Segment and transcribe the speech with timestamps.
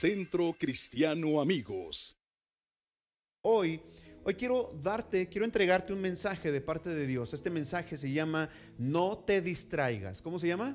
[0.00, 2.16] Centro Cristiano Amigos.
[3.42, 3.82] Hoy,
[4.24, 7.34] hoy quiero darte, quiero entregarte un mensaje de parte de Dios.
[7.34, 10.22] Este mensaje se llama No te distraigas.
[10.22, 10.74] ¿Cómo se llama?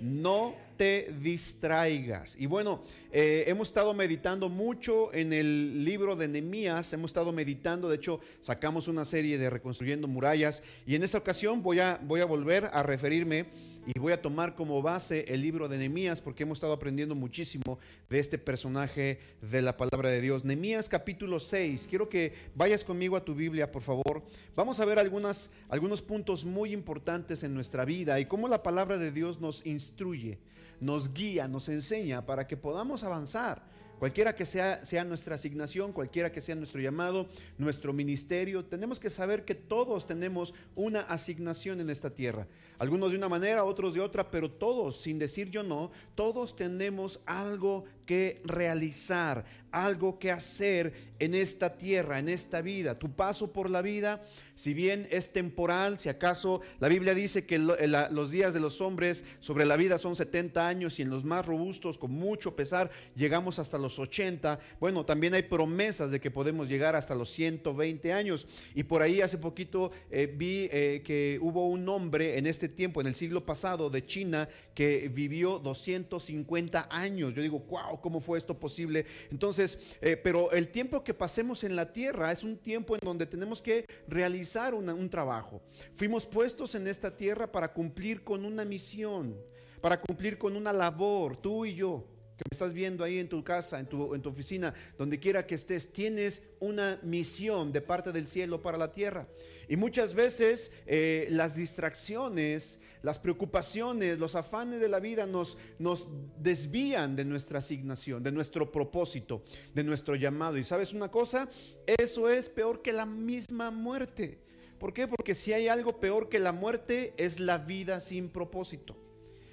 [0.00, 2.34] No te distraigas.
[2.36, 7.88] Y bueno, eh, hemos estado meditando mucho en el libro de Nehemías, hemos estado meditando,
[7.88, 12.22] de hecho sacamos una serie de Reconstruyendo Murallas y en esta ocasión voy a, voy
[12.22, 13.46] a volver a referirme
[13.86, 17.78] y voy a tomar como base el libro de Nehemías porque hemos estado aprendiendo muchísimo
[18.10, 20.44] de este personaje de la palabra de Dios.
[20.44, 21.86] Nehemías capítulo 6.
[21.88, 24.24] Quiero que vayas conmigo a tu Biblia, por favor.
[24.56, 29.12] Vamos a ver algunos puntos muy importantes en nuestra vida y cómo la palabra de
[29.12, 30.38] Dios nos instruye,
[30.80, 33.62] nos guía, nos enseña para que podamos avanzar.
[33.98, 39.08] Cualquiera que sea, sea, nuestra asignación, cualquiera que sea nuestro llamado, nuestro ministerio, tenemos que
[39.08, 42.46] saber que todos tenemos una asignación en esta tierra.
[42.78, 47.20] Algunos de una manera, otros de otra, pero todos, sin decir yo no, todos tenemos
[47.26, 52.98] algo que realizar, algo que hacer en esta tierra, en esta vida.
[52.98, 54.22] Tu paso por la vida,
[54.54, 59.24] si bien es temporal, si acaso la Biblia dice que los días de los hombres
[59.40, 63.58] sobre la vida son 70 años y en los más robustos, con mucho pesar, llegamos
[63.58, 64.58] hasta los 80.
[64.78, 68.46] Bueno, también hay promesas de que podemos llegar hasta los 120 años.
[68.74, 73.00] Y por ahí hace poquito eh, vi eh, que hubo un hombre en este tiempo,
[73.00, 77.34] en el siglo pasado, de China, que vivió 250 años.
[77.34, 79.06] Yo digo, wow, ¿cómo fue esto posible?
[79.30, 83.26] Entonces, eh, pero el tiempo que pasemos en la tierra es un tiempo en donde
[83.26, 85.62] tenemos que realizar un trabajo.
[85.96, 89.36] Fuimos puestos en esta tierra para cumplir con una misión,
[89.80, 93.42] para cumplir con una labor, tú y yo que me estás viendo ahí en tu
[93.42, 98.60] casa, en tu, oficina, donde quiera que estés, tienes una misión de parte del cielo
[98.60, 99.26] para la tierra.
[99.68, 106.08] Y muchas veces eh, las distracciones, las preocupaciones, los afanes de la vida nos, nos
[106.38, 109.42] desvían de nuestra asignación, de nuestro propósito,
[109.74, 110.58] de nuestro llamado.
[110.58, 111.48] Y sabes una cosa,
[111.86, 114.40] eso es peor que la misma muerte.
[114.78, 115.08] ¿Por qué?
[115.08, 119.05] Porque si hay algo peor que la muerte es la vida sin propósito.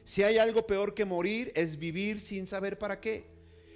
[0.06, 3.34] Si hay algo peor que morir es vivir sin saber para qué.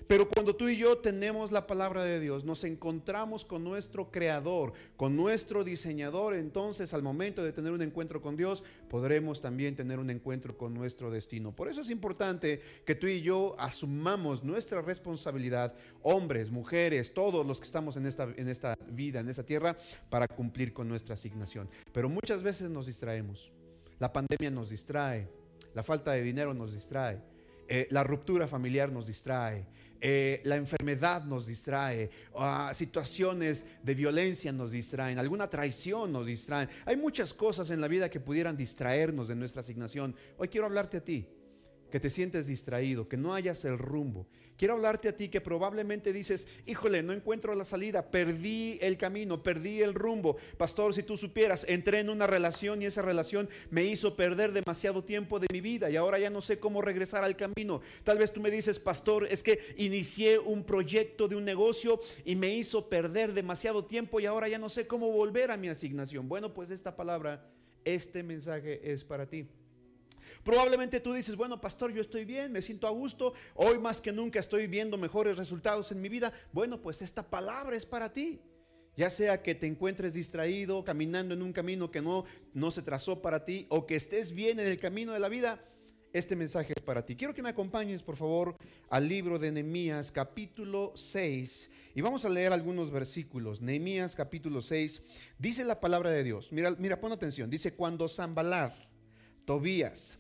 [0.07, 4.71] Pero cuando tú y yo tenemos la palabra de Dios, nos encontramos con nuestro creador,
[4.95, 9.99] con nuestro diseñador, entonces al momento de tener un encuentro con Dios, podremos también tener
[9.99, 11.53] un encuentro con nuestro destino.
[11.53, 15.73] Por eso es importante que tú y yo asumamos nuestra responsabilidad,
[16.03, 19.77] hombres, mujeres, todos los que estamos en esta, en esta vida, en esta tierra,
[20.09, 21.69] para cumplir con nuestra asignación.
[21.91, 23.51] Pero muchas veces nos distraemos.
[23.99, 25.27] La pandemia nos distrae
[25.77, 27.21] la falta de dinero nos distrae.
[27.67, 29.63] Eh, la ruptura familiar nos distrae,
[30.01, 36.67] eh, la enfermedad nos distrae, ah, situaciones de violencia nos distraen, alguna traición nos distrae.
[36.83, 40.15] Hay muchas cosas en la vida que pudieran distraernos de nuestra asignación.
[40.39, 41.27] Hoy quiero hablarte a ti,
[41.89, 44.27] que te sientes distraído, que no hayas el rumbo,
[44.57, 49.43] Quiero hablarte a ti que probablemente dices, híjole, no encuentro la salida, perdí el camino,
[49.43, 50.37] perdí el rumbo.
[50.57, 55.03] Pastor, si tú supieras, entré en una relación y esa relación me hizo perder demasiado
[55.03, 57.81] tiempo de mi vida y ahora ya no sé cómo regresar al camino.
[58.03, 62.35] Tal vez tú me dices, pastor, es que inicié un proyecto de un negocio y
[62.35, 66.27] me hizo perder demasiado tiempo y ahora ya no sé cómo volver a mi asignación.
[66.27, 67.47] Bueno, pues esta palabra,
[67.85, 69.47] este mensaje es para ti.
[70.43, 74.11] Probablemente tú dices, bueno, pastor, yo estoy bien, me siento a gusto, hoy más que
[74.11, 76.33] nunca estoy viendo mejores resultados en mi vida.
[76.51, 78.41] Bueno, pues esta palabra es para ti.
[78.95, 83.21] Ya sea que te encuentres distraído, caminando en un camino que no, no se trazó
[83.21, 85.63] para ti, o que estés bien en el camino de la vida,
[86.13, 87.15] este mensaje es para ti.
[87.15, 88.55] Quiero que me acompañes, por favor,
[88.89, 93.61] al libro de Nehemías, capítulo 6, y vamos a leer algunos versículos.
[93.61, 95.01] Nehemías, capítulo 6,
[95.37, 96.51] dice la palabra de Dios.
[96.51, 97.49] Mira, mira, pon atención.
[97.49, 98.73] Dice, cuando Zambalad,
[99.47, 100.19] Tobías,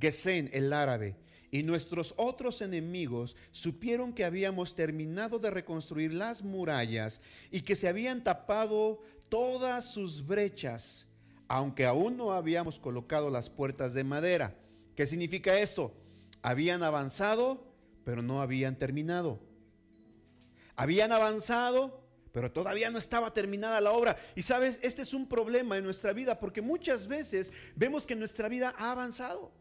[0.00, 1.14] Gesén el árabe
[1.50, 7.86] y nuestros otros enemigos supieron que habíamos terminado de reconstruir las murallas y que se
[7.86, 11.06] habían tapado todas sus brechas,
[11.48, 14.56] aunque aún no habíamos colocado las puertas de madera.
[14.96, 15.92] ¿Qué significa esto?
[16.40, 17.70] Habían avanzado,
[18.06, 19.38] pero no habían terminado.
[20.76, 22.01] Habían avanzado,
[22.32, 24.16] pero todavía no estaba terminada la obra.
[24.34, 28.48] Y sabes, este es un problema en nuestra vida porque muchas veces vemos que nuestra
[28.48, 29.52] vida ha avanzado.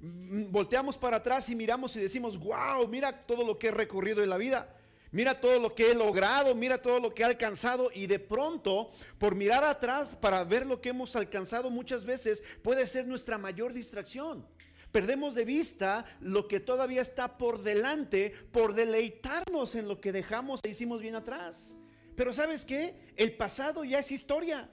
[0.00, 4.22] Mm, volteamos para atrás y miramos y decimos, wow, mira todo lo que he recorrido
[4.22, 4.74] en la vida.
[5.12, 8.90] Mira todo lo que he logrado, mira todo lo que he alcanzado y de pronto,
[9.16, 13.72] por mirar atrás para ver lo que hemos alcanzado muchas veces, puede ser nuestra mayor
[13.72, 14.44] distracción.
[14.90, 20.60] Perdemos de vista lo que todavía está por delante por deleitarnos en lo que dejamos
[20.64, 21.76] e hicimos bien atrás.
[22.16, 22.94] Pero ¿sabes qué?
[23.16, 24.70] El pasado ya es historia.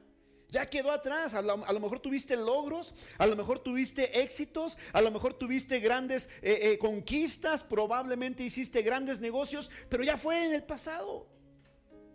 [0.50, 1.34] Ya quedó atrás.
[1.34, 6.28] A lo, mejor tuviste logros, a lo mejor tuviste éxitos, a lo mejor tuviste grandes
[6.42, 11.28] eh, eh, conquistas, probablemente hiciste grandes negocios, pero ya fue en el pasado.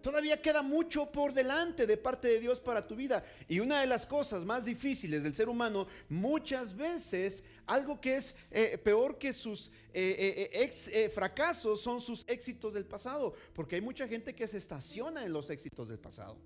[0.06, 3.24] Todavía queda mucho por delante de parte de Dios para tu vida.
[3.48, 8.32] Y una de las cosas más difíciles del ser humano, muchas veces, algo que es
[8.52, 13.34] eh, peor que sus eh, eh, ex, fracasos, son sus éxitos del pasado.
[13.52, 16.36] Porque hay mucha gente que se estaciona en los éxitos del pasado.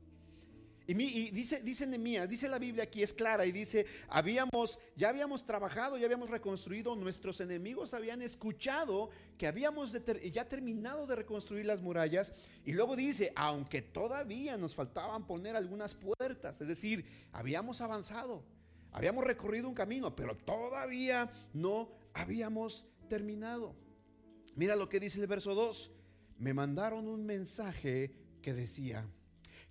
[0.90, 1.86] Y, dice, dice
[2.26, 6.96] dice la Biblia aquí, es clara y dice, habíamos, ya habíamos trabajado, ya habíamos reconstruido,
[6.96, 9.92] nuestros enemigos habían escuchado que habíamos
[10.32, 12.32] ya terminado de reconstruir las murallas.
[12.64, 18.42] Y luego dice, aunque todavía nos faltaban poner algunas puertas, es decir, habíamos avanzado,
[18.90, 23.76] habíamos recorrido un camino, pero todavía no habíamos terminado.
[24.56, 25.92] Mira lo que dice el verso 2,
[26.38, 28.12] me mandaron un mensaje
[28.42, 29.06] que decía,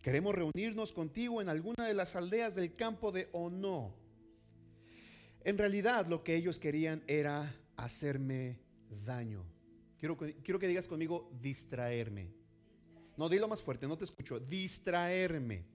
[0.01, 3.93] Queremos reunirnos contigo en alguna de las aldeas del campo de Ono.
[5.43, 8.59] En realidad lo que ellos querían era hacerme
[9.05, 9.43] daño.
[9.97, 12.31] Quiero, quiero que digas conmigo distraerme.
[13.17, 14.39] No, dilo más fuerte, no te escucho.
[14.39, 15.65] Distraerme.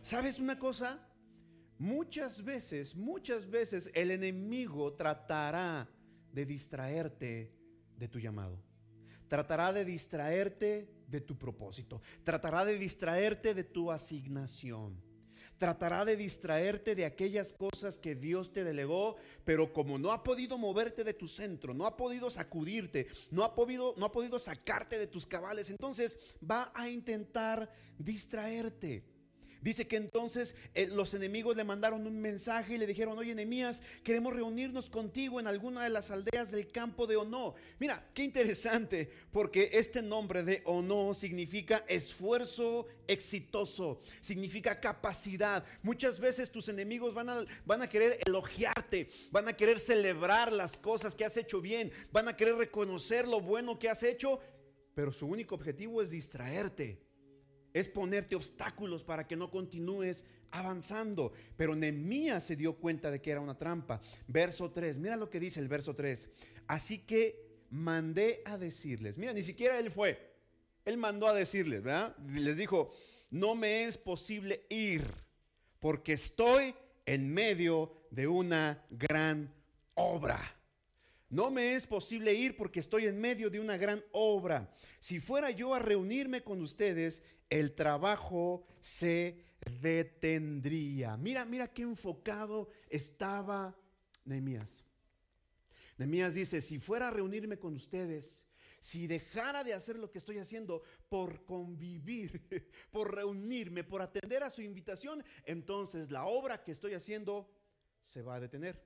[0.00, 1.04] ¿Sabes una cosa?
[1.78, 5.88] Muchas veces, muchas veces el enemigo tratará
[6.32, 7.52] de distraerte
[7.98, 8.56] de tu llamado.
[9.26, 12.02] Tratará de distraerte de tu propósito.
[12.24, 15.00] Tratará de distraerte de tu asignación.
[15.58, 20.58] Tratará de distraerte de aquellas cosas que Dios te delegó, pero como no ha podido
[20.58, 24.98] moverte de tu centro, no ha podido sacudirte, no ha podido, no ha podido sacarte
[24.98, 29.04] de tus cabales, entonces va a intentar distraerte.
[29.64, 33.80] Dice que entonces eh, los enemigos le mandaron un mensaje y le dijeron, oye Nehemías,
[34.02, 37.54] queremos reunirnos contigo en alguna de las aldeas del campo de Ono.
[37.78, 45.64] Mira, qué interesante, porque este nombre de Ono significa esfuerzo exitoso, significa capacidad.
[45.82, 50.76] Muchas veces tus enemigos van a, van a querer elogiarte, van a querer celebrar las
[50.76, 54.40] cosas que has hecho bien, van a querer reconocer lo bueno que has hecho,
[54.94, 57.03] pero su único objetivo es distraerte
[57.74, 61.32] es ponerte obstáculos para que no continúes avanzando.
[61.56, 64.00] Pero Nehemías se dio cuenta de que era una trampa.
[64.28, 66.30] Verso 3, mira lo que dice el verso 3.
[66.68, 70.32] Así que mandé a decirles, mira, ni siquiera él fue,
[70.84, 72.16] él mandó a decirles, ¿verdad?
[72.28, 72.92] Les dijo,
[73.30, 75.04] no me es posible ir
[75.80, 76.74] porque estoy
[77.04, 79.52] en medio de una gran
[79.94, 80.40] obra.
[81.30, 84.72] No me es posible ir porque estoy en medio de una gran obra.
[85.00, 89.44] Si fuera yo a reunirme con ustedes, el trabajo se
[89.80, 91.16] detendría.
[91.16, 93.76] Mira, mira qué enfocado estaba
[94.24, 94.84] Nehemías.
[95.96, 98.44] Nehemías dice, si fuera a reunirme con ustedes,
[98.80, 102.42] si dejara de hacer lo que estoy haciendo por convivir,
[102.90, 107.50] por reunirme, por atender a su invitación, entonces la obra que estoy haciendo
[108.02, 108.82] se va a detener.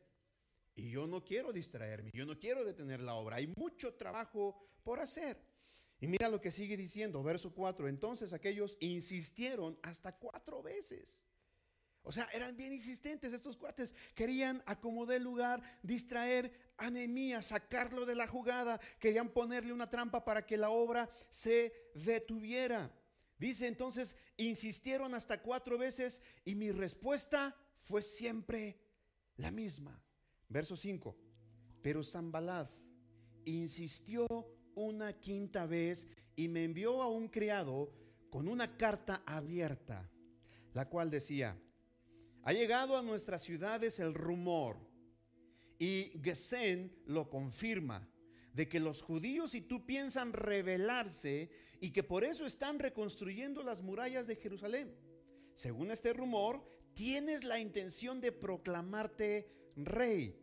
[0.77, 3.37] Y yo no quiero distraerme, yo no quiero detener la obra.
[3.37, 5.48] Hay mucho trabajo por hacer.
[6.01, 7.89] Y mira lo que sigue diciendo, verso 4.
[7.89, 11.19] Entonces aquellos insistieron hasta cuatro veces.
[12.03, 13.95] O sea, eran bien insistentes estos cuates.
[14.15, 18.81] Querían acomodar el lugar, distraer a Nehemías, sacarlo de la jugada.
[18.99, 22.91] Querían ponerle una trampa para que la obra se detuviera.
[23.39, 28.81] Dice entonces, insistieron hasta cuatro veces y mi respuesta fue siempre
[29.37, 30.01] la misma.
[30.49, 31.17] Verso 5.
[31.83, 32.71] Pero Zambalad
[33.45, 34.27] insistió
[34.79, 36.07] una quinta vez
[36.37, 37.93] y me envió a un criado
[38.31, 40.09] con una carta abierta,
[40.73, 41.59] la cual decía,
[42.45, 44.77] ha llegado a nuestras ciudades el rumor
[45.79, 48.09] y Gesén lo confirma
[48.53, 53.83] de que los judíos y tú piensan rebelarse y que por eso están reconstruyendo las
[53.83, 54.95] murallas de Jerusalén.
[55.55, 60.37] Según este rumor, tienes la intención de proclamarte rey.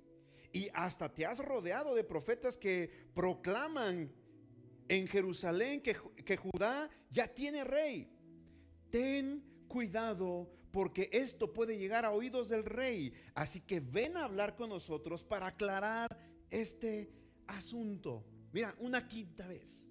[0.54, 4.14] Y hasta te has rodeado de profetas que proclaman
[4.88, 8.08] en Jerusalén que, Judá ya tiene rey.
[8.90, 13.14] Ten cuidado porque esto puede llegar a oídos del rey.
[13.34, 16.18] Así que ven a hablar con nosotros para aclarar
[16.50, 17.10] este
[17.48, 18.26] asunto.
[18.52, 19.88] Mira, una quinta vez.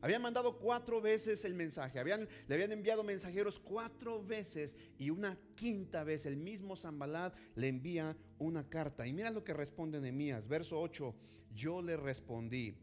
[0.00, 5.36] Habían mandado cuatro veces el mensaje, habían, le habían enviado mensajeros cuatro veces y una
[5.56, 9.08] quinta vez el mismo Zambalad le envía una carta.
[9.08, 11.14] Y mira lo que responde Nehemías, verso 8,
[11.52, 12.76] yo le respondí,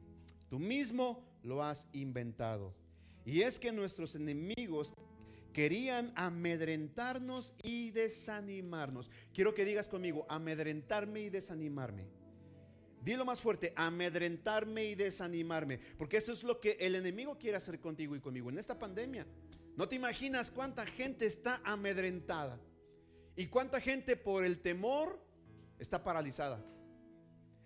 [0.56, 2.74] tú mismo lo has inventado.
[3.26, 4.94] Y es que nuestros enemigos
[5.52, 9.12] querían amedrentarnos y desanimarnos.
[9.34, 12.08] Quiero que digas conmigo, amedrentarme y desanimarme.
[13.04, 15.78] Dilo más fuerte, amedrentarme y desanimarme.
[15.98, 19.28] Porque eso es lo que el enemigo quiere hacer contigo y conmigo en esta pandemia.
[19.76, 22.58] No te imaginas cuánta gente está amedrentada.
[23.36, 25.20] ¿Y cuánta gente por el temor
[25.80, 26.64] está paralizada?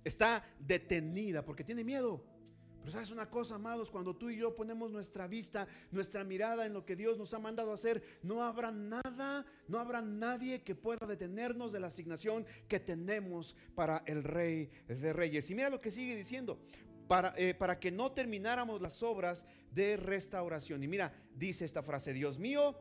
[0.03, 2.38] Está detenida porque tiene miedo.
[2.79, 6.73] Pero sabes una cosa, amados, cuando tú y yo ponemos nuestra vista, nuestra mirada en
[6.73, 11.05] lo que Dios nos ha mandado hacer, no habrá nada, no habrá nadie que pueda
[11.05, 15.49] detenernos de la asignación que tenemos para el Rey de Reyes.
[15.49, 16.59] Y mira lo que sigue diciendo,
[17.07, 20.83] para, eh, para que no termináramos las obras de restauración.
[20.83, 22.75] Y mira, dice esta frase, Dios mío,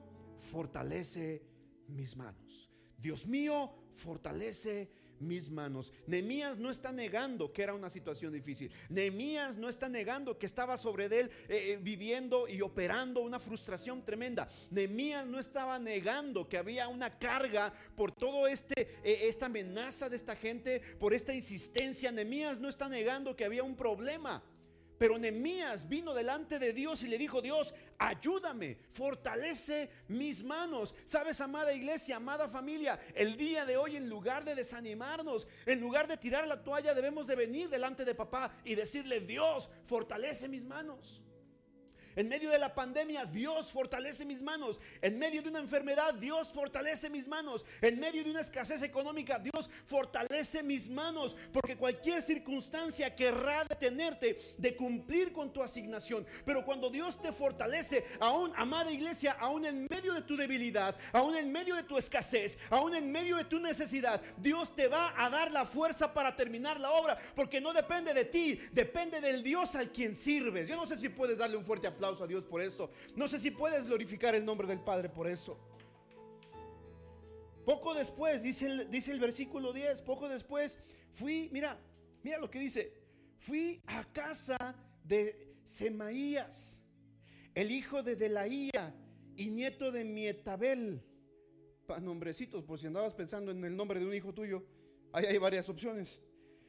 [0.53, 1.43] fortalece
[1.89, 2.71] mis manos.
[2.99, 4.91] Dios mío, fortalece
[5.21, 5.93] mis manos.
[6.07, 8.71] Nehemías no está negando que era una situación difícil.
[8.89, 14.05] Nehemías no está negando que estaba sobre él eh, eh, viviendo y operando una frustración
[14.05, 14.49] tremenda.
[14.71, 20.17] Nehemías no estaba negando que había una carga por todo este eh, esta amenaza de
[20.17, 22.11] esta gente, por esta insistencia.
[22.13, 24.43] Nehemías no está negando que había un problema.
[24.99, 30.95] Pero Nehemías vino delante de Dios y le dijo, Dios, ayúdame, fortalece mis manos.
[31.05, 36.09] Sabes, amada iglesia, amada familia, el día de hoy en lugar de desanimarnos, en lugar
[36.09, 40.65] de tirar la toalla, debemos de venir delante de papá y decirle, Dios, fortalece mis
[40.65, 41.23] manos.
[42.19, 44.81] En medio de la pandemia, Dios fortalece mis manos.
[45.03, 47.65] En medio de una enfermedad, Dios fortalece mis manos.
[47.81, 51.37] En medio de una escasez económica, Dios fortalece mis manos.
[51.53, 56.27] Porque cualquier circunstancia querrá detenerte de cumplir con tu asignación.
[56.45, 61.37] Pero cuando Dios te fortalece, aún, amada iglesia, aún en medio de tu debilidad, aún
[61.37, 65.31] en medio de tu escasez, aún en medio de tu necesidad, Dios te va a
[65.31, 67.17] dar la fuerza para terminar la obra.
[67.37, 70.67] Porque no depende de ti, depende del Dios al quien sirves.
[70.67, 72.91] Yo no sé si puedes darle un fuerte aplauso a Dios por esto.
[73.15, 75.59] No sé si puedes glorificar el nombre del Padre por eso.
[77.65, 80.79] Poco después, dice el, dice el versículo 10, poco después
[81.13, 81.79] fui, mira,
[82.23, 82.95] mira lo que dice,
[83.41, 84.75] fui a casa
[85.05, 86.81] de Semaías,
[87.55, 88.95] el hijo de Delaía
[89.37, 91.03] y nieto de Mietabel.
[91.87, 94.65] Pa nombrecitos, por si andabas pensando en el nombre de un hijo tuyo,
[95.13, 96.21] ahí hay varias opciones.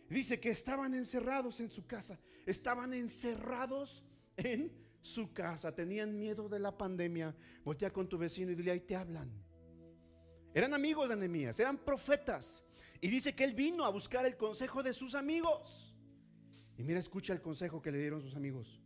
[0.10, 4.04] Dice que estaban encerrados en su casa, estaban encerrados
[4.36, 7.36] en su casa, tenían miedo de la pandemia.
[7.64, 9.32] Voltea con tu vecino y dile, ahí te hablan.
[10.54, 12.64] Eran amigos de Nehemías, eran profetas.
[13.02, 15.96] Y dice que él vino a buscar el consejo de sus amigos.
[16.78, 18.82] Y mira, escucha el consejo que le dieron sus amigos.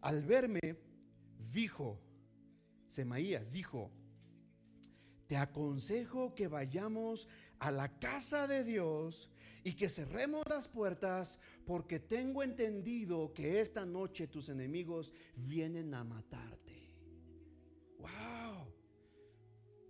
[0.00, 0.60] Al verme,
[1.50, 2.00] dijo,
[2.88, 3.90] Semaías dijo,
[5.26, 7.28] te aconsejo que vayamos
[7.58, 9.30] a la casa de Dios
[9.64, 16.04] y que cerremos las puertas porque tengo entendido que esta noche tus enemigos vienen a
[16.04, 16.92] matarte.
[17.98, 18.66] ¡Wow!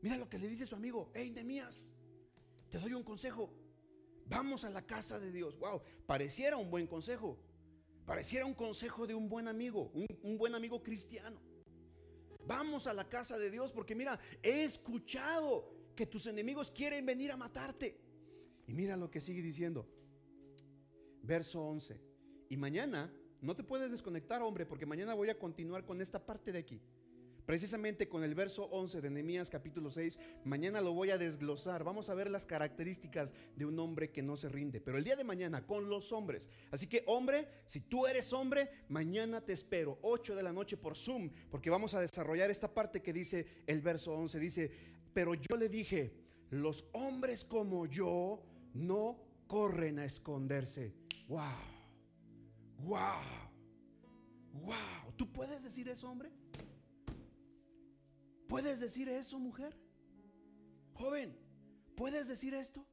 [0.00, 1.90] Mira lo que le dice su amigo, hey Nemías,
[2.70, 3.52] te doy un consejo.
[4.26, 5.58] Vamos a la casa de Dios.
[5.58, 5.82] ¡Wow!
[6.06, 7.36] Pareciera un buen consejo.
[8.06, 11.40] Pareciera un consejo de un buen amigo, un, un buen amigo cristiano.
[12.46, 17.32] Vamos a la casa de Dios porque mira, he escuchado que tus enemigos quieren venir
[17.32, 18.03] a matarte.
[18.66, 19.86] Y mira lo que sigue diciendo.
[21.22, 22.00] Verso 11.
[22.48, 26.52] Y mañana, no te puedes desconectar, hombre, porque mañana voy a continuar con esta parte
[26.52, 26.80] de aquí.
[27.46, 31.84] Precisamente con el verso 11 de Nehemías capítulo 6, mañana lo voy a desglosar.
[31.84, 34.80] Vamos a ver las características de un hombre que no se rinde.
[34.80, 36.48] Pero el día de mañana con los hombres.
[36.70, 40.96] Así que hombre, si tú eres hombre, mañana te espero, 8 de la noche por
[40.96, 44.38] Zoom, porque vamos a desarrollar esta parte que dice el verso 11.
[44.38, 44.70] Dice,
[45.12, 46.14] pero yo le dije,
[46.48, 48.42] los hombres como yo
[48.74, 50.92] no corren a esconderse.
[51.28, 51.40] Wow,
[52.80, 53.22] wow,
[54.52, 55.12] wow.
[55.16, 56.30] ¿Tú puedes decir eso, hombre?
[58.48, 59.76] ¿Puedes decir eso, mujer?
[60.92, 61.36] Joven,
[61.96, 62.86] ¿puedes decir esto?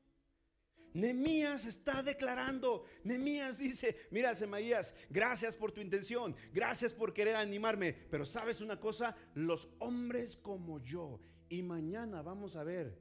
[0.93, 2.85] Nemías está declarando.
[3.03, 8.79] Nemías dice, mira, Semaías, gracias por tu intención, gracias por querer animarme, pero sabes una
[8.79, 11.19] cosa, los hombres como yo,
[11.49, 12.99] y mañana vamos a ver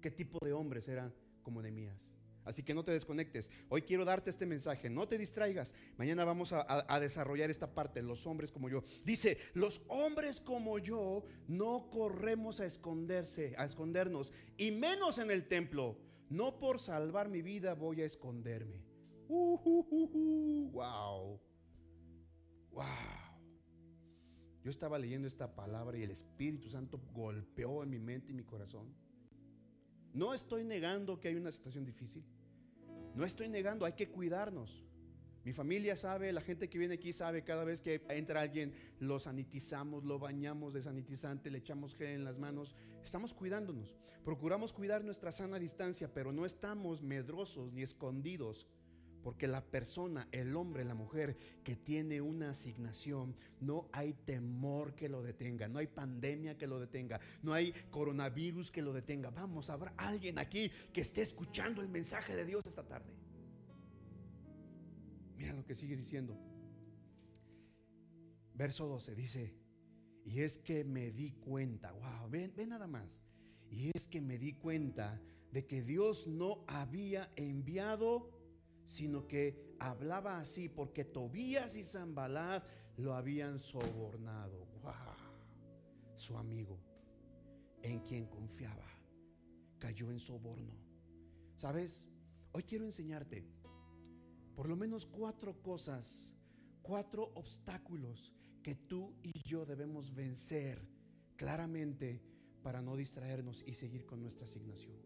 [0.00, 2.05] qué tipo de hombres eran como Nemías.
[2.46, 3.50] Así que no te desconectes.
[3.68, 4.88] Hoy quiero darte este mensaje.
[4.88, 5.74] No te distraigas.
[5.98, 8.00] Mañana vamos a, desarrollar esta parte.
[8.02, 8.84] Los hombres como yo.
[9.04, 14.32] Dice, los hombres como yo no corremos a esconderse, a escondernos.
[14.56, 15.98] Y menos en el templo.
[16.30, 18.80] No por salvar mi vida voy a esconderme.
[19.28, 21.40] Uh, wow.
[22.70, 22.84] Wow.
[24.62, 28.44] Yo estaba leyendo esta palabra y el Espíritu Santo golpeó en mi mente y mi
[28.44, 28.94] corazón.
[30.12, 32.24] No estoy negando que hay una situación difícil.
[33.16, 34.84] No estoy negando, hay que cuidarnos.
[35.42, 39.18] Mi familia sabe, la gente que viene aquí sabe, cada vez que entra alguien, lo
[39.18, 42.74] sanitizamos, lo bañamos de sanitizante, le echamos gel en las manos.
[43.02, 43.96] Estamos cuidándonos.
[44.22, 48.66] Procuramos cuidar nuestra sana distancia, pero no estamos medrosos ni escondidos
[49.26, 55.08] Porque la persona, el hombre, la mujer que tiene una asignación, no hay temor que
[55.08, 59.30] lo detenga, no hay pandemia que lo detenga, no hay coronavirus que lo detenga.
[59.30, 63.12] Vamos, habrá alguien aquí que esté escuchando el mensaje de Dios esta tarde.
[65.36, 66.38] Mira lo que sigue diciendo.
[68.54, 69.56] Verso 12 dice,
[70.24, 73.24] y es que me di cuenta, wow, ven, ven nada más.
[73.72, 78.35] Y es que me di cuenta de que Dios no había enviado,
[78.86, 82.64] sino que hablaba así porque Tobías y Zambalat
[82.96, 84.66] lo habían sobornado.
[84.82, 86.78] Wow, su amigo,
[87.82, 88.88] en quien confiaba,
[89.78, 90.74] cayó en soborno.
[91.56, 92.06] ¿Sabes?
[92.52, 93.44] Hoy quiero enseñarte
[94.54, 96.34] por lo menos cuatro cosas,
[96.82, 100.82] cuatro obstáculos que tú y yo debemos vencer
[101.36, 102.22] claramente
[102.62, 104.96] para no distraernos y seguir con nuestra asignación.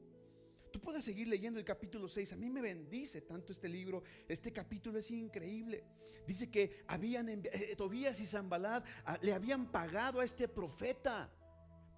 [0.70, 2.32] Tú puedes seguir leyendo el capítulo 6.
[2.32, 4.02] A mí me bendice tanto este libro.
[4.28, 5.84] Este capítulo es increíble.
[6.26, 11.30] Dice que habían eh, Tobías y Zambalad ah, le habían pagado a este profeta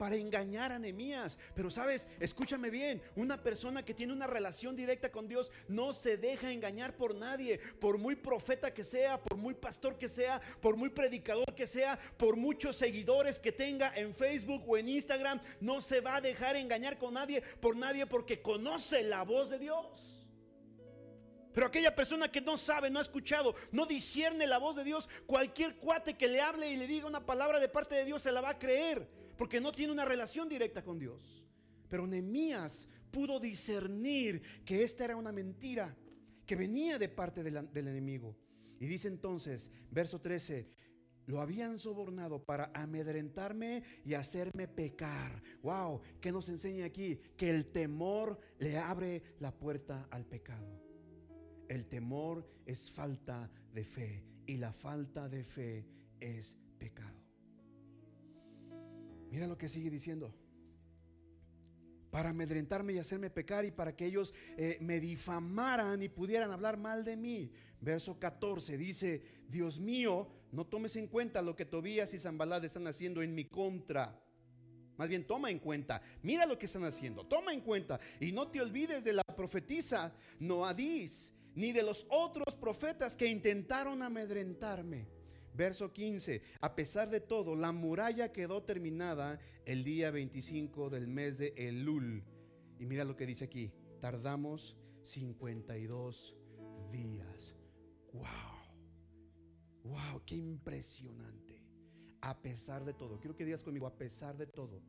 [0.02, 1.38] para engañar a Nehemías.
[1.54, 6.16] Pero sabes, escúchame bien, una persona que tiene una relación directa con Dios no se
[6.16, 10.74] deja engañar por nadie, por muy profeta que sea, por muy pastor que sea, por
[10.74, 15.80] muy predicador que sea, por muchos seguidores que tenga en Facebook o en Instagram, no
[15.80, 20.26] se va a dejar engañar con nadie, por nadie porque conoce la voz de Dios.
[21.54, 25.08] Pero aquella persona que no sabe, no ha escuchado, no discierne la voz de Dios,
[25.26, 28.32] cualquier cuate que le hable y le diga una palabra de parte de Dios se
[28.32, 31.44] la va a creer porque no tiene una relación directa con Dios.
[31.88, 35.94] Pero Nehemías pudo discernir que esta era una mentira
[36.46, 38.36] que venía de parte del, del enemigo.
[38.80, 40.68] Y dice entonces, verso 13,
[41.26, 45.42] lo habían sobornado para amedrentarme y hacerme pecar.
[45.62, 47.20] Wow, ¿qué nos enseña aquí?
[47.36, 50.82] Que el temor le abre la puerta al pecado.
[51.68, 55.86] El temor es falta de fe y la falta de fe
[56.20, 57.21] es pecado.
[59.32, 60.30] Mira lo que sigue diciendo.
[62.10, 66.76] Para amedrentarme y hacerme pecar y para que ellos eh, me difamaran y pudieran hablar
[66.76, 67.50] mal de mí.
[67.80, 72.86] Verso 14 dice, Dios mío, no tomes en cuenta lo que Tobías y Zambalad están
[72.86, 74.22] haciendo en mi contra.
[74.98, 76.02] Más bien, toma en cuenta.
[76.22, 77.24] Mira lo que están haciendo.
[77.24, 77.98] Toma en cuenta.
[78.20, 84.02] Y no te olvides de la profetisa Noadís, ni de los otros profetas que intentaron
[84.02, 85.21] amedrentarme.
[85.54, 91.36] Verso 15, a pesar de todo, la muralla quedó terminada el día 25 del mes
[91.36, 92.24] de Elul.
[92.78, 96.34] Y mira lo que dice aquí, tardamos 52
[96.90, 97.54] días.
[98.14, 98.24] ¡Wow!
[99.84, 100.22] ¡Wow!
[100.24, 101.62] ¡Qué impresionante!
[102.22, 104.80] A pesar de todo, quiero que digas conmigo, a pesar de todo,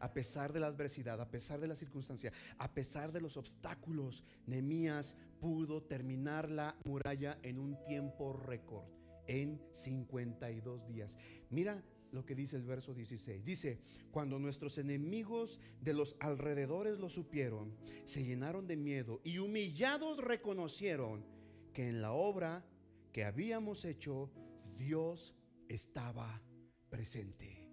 [0.00, 4.24] a pesar de la adversidad, a pesar de la circunstancia, a pesar de los obstáculos,
[4.46, 8.99] Nehemías pudo terminar la muralla en un tiempo récord
[9.30, 11.16] en 52 días.
[11.50, 13.44] Mira lo que dice el verso 16.
[13.44, 13.78] Dice,
[14.10, 21.24] cuando nuestros enemigos de los alrededores lo supieron, se llenaron de miedo y humillados reconocieron
[21.72, 22.64] que en la obra
[23.12, 24.32] que habíamos hecho,
[24.76, 25.36] Dios
[25.68, 26.42] estaba
[26.88, 27.68] presente.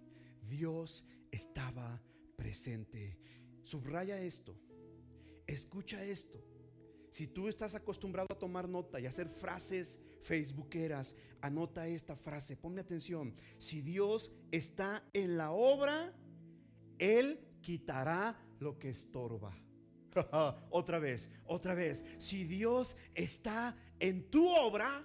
[0.48, 2.00] Dios estaba
[2.36, 3.18] presente.
[3.64, 4.56] Subraya esto.
[5.48, 6.40] Escucha esto.
[7.10, 12.82] Si tú estás acostumbrado a tomar nota y hacer frases facebookeras, anota esta frase, ponme
[12.82, 13.34] atención.
[13.56, 16.12] Si Dios está en la obra,
[16.98, 19.56] Él quitará lo que estorba.
[20.70, 22.04] otra vez, otra vez.
[22.18, 25.02] Si Dios está en tu obra,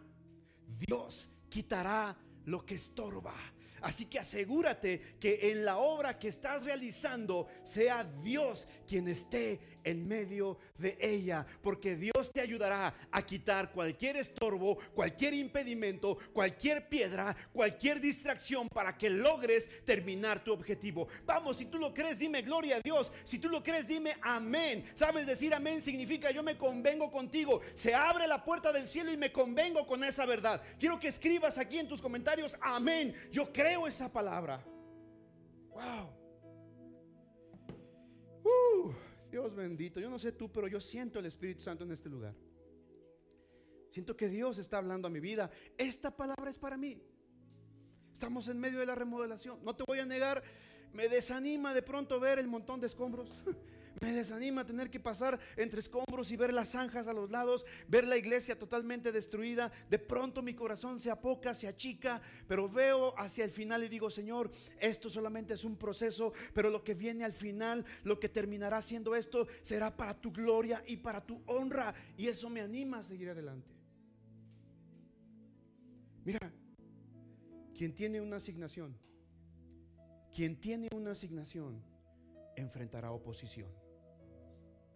[0.87, 3.33] Dios quitará lo que estorba.
[3.81, 10.07] Así que asegúrate que en la obra que estás realizando sea Dios quien esté en
[10.07, 17.35] medio de ella, porque Dios te ayudará a quitar cualquier estorbo, cualquier impedimento, cualquier piedra,
[17.51, 21.07] cualquier distracción para que logres terminar tu objetivo.
[21.25, 23.11] Vamos, si tú lo crees, dime gloria a Dios.
[23.23, 24.85] Si tú lo crees, dime amén.
[24.95, 25.81] ¿Sabes decir amén?
[25.81, 27.61] Significa yo me convengo contigo.
[27.75, 30.61] Se abre la puerta del cielo y me convengo con esa verdad.
[30.79, 33.15] Quiero que escribas aquí en tus comentarios, amén.
[33.31, 34.63] Yo creo esa palabra.
[35.71, 36.22] Wow.
[39.43, 39.99] Dios bendito.
[39.99, 42.33] Yo no sé tú, pero yo siento el Espíritu Santo en este lugar.
[43.91, 45.51] Siento que Dios está hablando a mi vida.
[45.77, 47.01] Esta palabra es para mí.
[48.13, 49.59] Estamos en medio de la remodelación.
[49.63, 50.41] No te voy a negar,
[50.93, 53.29] me desanima de pronto ver el montón de escombros.
[54.03, 58.05] Me desanima tener que pasar entre escombros y ver las zanjas a los lados, ver
[58.05, 59.71] la iglesia totalmente destruida.
[59.89, 64.09] De pronto mi corazón se apoca, se achica, pero veo hacia el final y digo,
[64.09, 68.81] Señor, esto solamente es un proceso, pero lo que viene al final, lo que terminará
[68.81, 71.95] siendo esto, será para tu gloria y para tu honra.
[72.17, 73.71] Y eso me anima a seguir adelante.
[76.25, 76.51] Mira,
[77.73, 78.97] quien tiene una asignación,
[80.35, 81.81] quien tiene una asignación,
[82.57, 83.82] enfrentará oposición.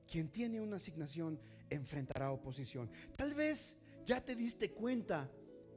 [0.09, 1.39] Quien tiene una asignación,
[1.69, 2.89] enfrentará oposición.
[3.15, 5.29] Tal vez ya te diste cuenta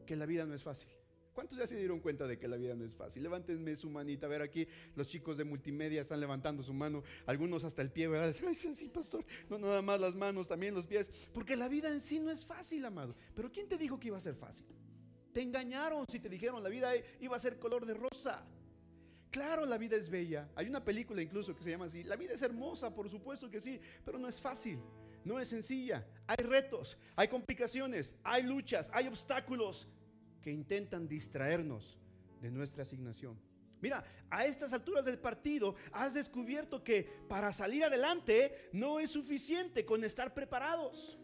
[0.07, 0.89] que la vida no es fácil.
[1.33, 3.23] ¿Cuántos ya se dieron cuenta de que la vida no es fácil?
[3.23, 4.27] Levántenme su manita.
[4.27, 7.03] A ver, aquí los chicos de multimedia están levantando su mano.
[7.27, 8.35] Algunos hasta el pie, ¿verdad?
[8.47, 9.25] Ay, sí, pastor.
[9.49, 11.11] No nada más las manos, también los pies.
[11.33, 13.15] Porque la vida en sí no es fácil, amado.
[13.35, 14.67] Pero ¿quién te dijo que iba a ser fácil?
[15.33, 16.91] Te engañaron si te dijeron la vida
[17.21, 18.45] iba a ser color de rosa.
[19.31, 20.49] Claro, la vida es bella.
[20.57, 22.03] Hay una película incluso que se llama así.
[22.03, 24.81] La vida es hermosa, por supuesto que sí, pero no es fácil,
[25.25, 26.05] no es sencilla.
[26.27, 29.89] Hay retos, hay complicaciones, hay luchas, hay obstáculos
[30.43, 31.97] que intentan distraernos
[32.41, 33.39] de nuestra asignación.
[33.81, 39.85] Mira, a estas alturas del partido has descubierto que para salir adelante no es suficiente
[39.85, 41.20] con estar preparados.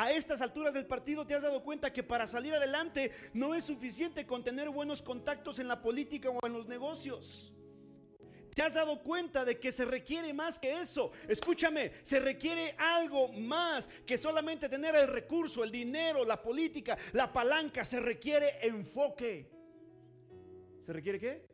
[0.00, 3.64] A estas alturas del partido te has dado cuenta que para salir adelante no es
[3.64, 7.52] suficiente con tener buenos contactos en la política o en los negocios.
[8.54, 11.10] ¿Te has dado cuenta de que se requiere más que eso?
[11.26, 17.32] Escúchame, se requiere algo más que solamente tener el recurso, el dinero, la política, la
[17.32, 17.84] palanca.
[17.84, 19.50] Se requiere enfoque.
[20.86, 21.47] ¿Se requiere qué?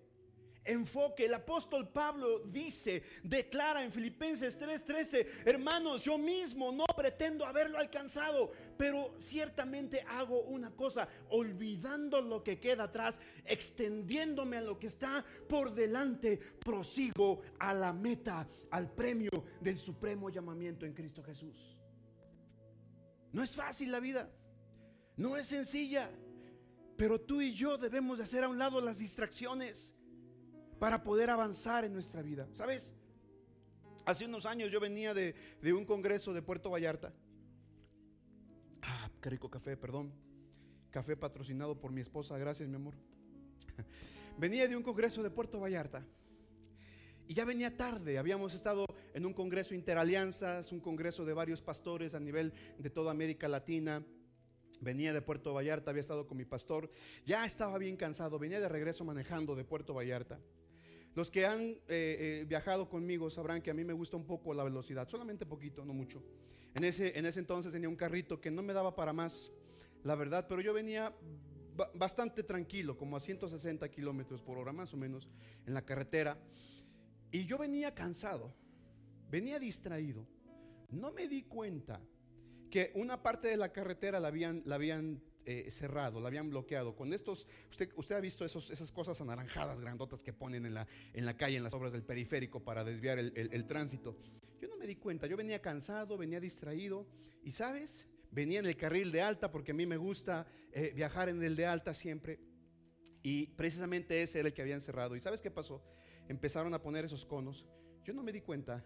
[0.65, 1.27] Enfoque.
[1.27, 8.53] El apóstol Pablo dice, declara en Filipenses 3:13, hermanos, yo mismo no pretendo haberlo alcanzado,
[8.77, 15.25] pero ciertamente hago una cosa, olvidando lo que queda atrás, extendiéndome a lo que está
[15.49, 21.77] por delante, prosigo a la meta, al premio del supremo llamamiento en Cristo Jesús.
[23.33, 24.31] No es fácil la vida,
[25.17, 26.11] no es sencilla.
[26.97, 29.97] Pero tú y yo debemos de hacer a un lado las distracciones
[30.85, 32.47] para poder avanzar en nuestra vida.
[32.53, 32.95] ¿Sabes?
[34.05, 35.35] Hace unos años yo venía de,
[35.73, 37.11] un congreso de Puerto Vallarta.
[38.83, 40.13] Ah, qué rico café, perdón.
[40.91, 42.97] Café patrocinado por mi esposa, gracias mi amor.
[44.39, 46.05] Venía de un congreso de Puerto Vallarta.
[47.29, 52.13] Y ya venía tarde, habíamos estado en un congreso interalianzas, un congreso de varios pastores
[52.13, 54.05] a nivel de toda América Latina.
[54.83, 56.91] Venía de Puerto Vallarta, había estado con mi pastor,
[57.25, 60.39] ya estaba bien cansado, venía de regreso manejando de Puerto Vallarta.
[61.15, 64.53] Los que han eh, eh, viajado conmigo sabrán que a mí me gusta un poco
[64.53, 66.23] la velocidad, solamente poquito, no mucho.
[66.75, 69.53] En ese, en ese entonces tenía un carrito que no me daba para más,
[70.03, 71.15] la verdad, pero yo venía
[71.95, 75.29] bastante tranquilo, como a 160 kilómetros por hora más o menos,
[75.67, 76.37] en la carretera.
[77.31, 78.53] Y yo venía cansado,
[79.31, 80.27] venía distraído.
[80.91, 82.01] No me di cuenta
[82.71, 86.97] que una parte de la carretera la habían, la habían eh, cerrado, la habían bloqueado.
[86.97, 91.27] Con estos, usted, usted ha visto esas cosas anaranjadas, grandotas que ponen en la, en
[91.27, 94.17] la calle, en las obras del periférico para desviar el, tránsito.
[94.61, 97.07] Yo no me di cuenta, yo venía cansado, venía distraído
[97.43, 101.29] y sabes, venía en el carril de alta porque a mí me gusta eh, viajar
[101.29, 102.39] en el de alta siempre.
[103.23, 105.17] Y precisamente ese era el que habían cerrado.
[105.17, 105.83] ¿Y sabes qué pasó?
[106.29, 107.67] Empezaron a poner esos conos.
[108.05, 108.85] Yo no me di cuenta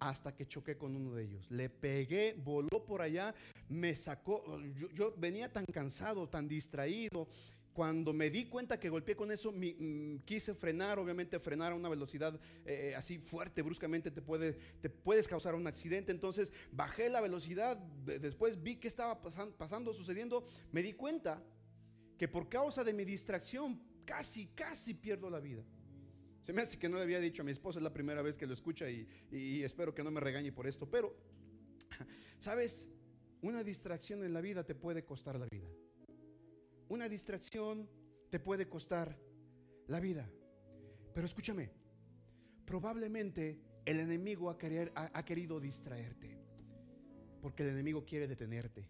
[0.00, 1.50] hasta que choqué con uno de ellos.
[1.50, 3.34] Le pegué, voló por allá,
[3.68, 4.58] me sacó.
[4.94, 7.28] Yo, venía tan cansado, tan distraído.
[7.72, 11.88] Cuando me di cuenta que golpeé con eso, mm, quise frenar, obviamente frenar a una
[11.88, 16.10] velocidad eh, así fuerte, bruscamente te, puede, te puedes causar un accidente.
[16.10, 21.42] Entonces bajé la velocidad, después vi qué estaba pasando, sucediendo, me di cuenta
[22.18, 25.62] que por causa de mi distracción casi, casi pierdo la vida.
[26.50, 28.36] Se me hace que no le había dicho a mi esposa, es la primera vez
[28.36, 31.14] que lo escucha y, espero que no me regañe por esto, pero,
[32.40, 32.88] ¿sabes?
[33.40, 35.68] Una distracción en la vida te puede costar la vida.
[36.88, 37.88] Una distracción
[38.30, 39.16] te puede costar
[39.86, 40.28] la vida.
[41.14, 41.70] Pero escúchame,
[42.64, 44.58] probablemente el enemigo ha,
[44.96, 46.36] ha querido distraerte,
[47.40, 48.88] porque el enemigo quiere detenerte.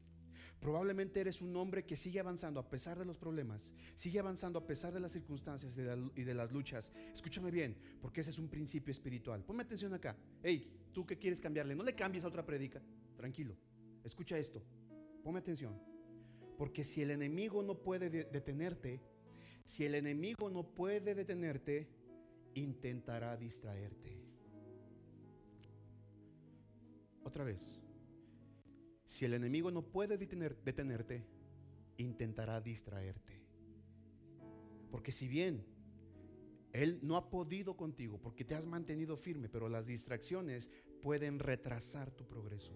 [0.61, 4.67] Probablemente eres un hombre que sigue avanzando a pesar de los problemas, sigue avanzando a
[4.67, 6.93] pesar de las circunstancias y de las luchas.
[7.15, 9.43] Escúchame bien, porque ese es un principio espiritual.
[9.43, 10.15] Ponme atención acá.
[10.43, 12.83] Hey, tú que quieres cambiarle, no le cambies a otra predica.
[13.17, 13.57] Tranquilo.
[14.05, 14.63] Escucha esto.
[15.25, 15.81] Ponme atención.
[16.59, 19.01] Porque si el enemigo no puede detenerte,
[19.65, 21.89] si el enemigo no puede detenerte,
[22.55, 24.21] intentará distraerte.
[27.25, 27.81] Otra vez.
[29.21, 31.23] Si el enemigo no puede detenerte,
[31.99, 33.39] intentará distraerte.
[34.91, 35.63] Porque si bien
[36.73, 40.71] Él no ha podido contigo porque te has mantenido firme, pero las distracciones
[41.03, 42.73] pueden retrasar tu progreso.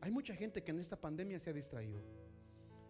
[0.00, 2.02] Hay mucha gente que en esta pandemia se ha distraído.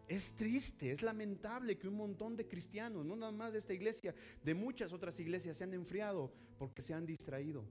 [0.09, 4.15] Es triste, es lamentable que un montón de cristianos, no nada más de esta iglesia,
[4.43, 7.67] de muchas otras iglesias se han enfriado porque se han distraído.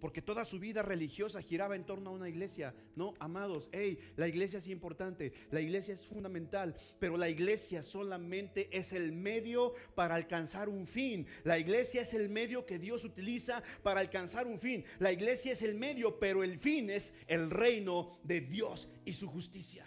[0.00, 2.74] Porque toda su vida religiosa giraba en torno a una iglesia.
[2.96, 8.68] No, amados, hey, la iglesia es importante, la iglesia es fundamental, pero la iglesia solamente
[8.76, 11.26] es el medio para alcanzar un fin.
[11.44, 14.84] La iglesia es el medio que Dios utiliza para alcanzar un fin.
[14.98, 19.28] La iglesia es el medio, pero el fin es el reino de Dios y su
[19.28, 19.84] justicia.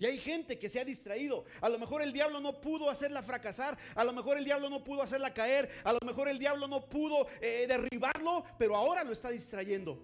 [0.00, 1.44] Y hay gente que se ha distraído.
[1.60, 3.76] A lo mejor el diablo no pudo hacerla fracasar.
[3.94, 5.68] A lo mejor el diablo no pudo hacerla caer.
[5.84, 8.44] A lo mejor el diablo no pudo eh, derribarlo.
[8.58, 10.02] Pero ahora lo está distrayendo.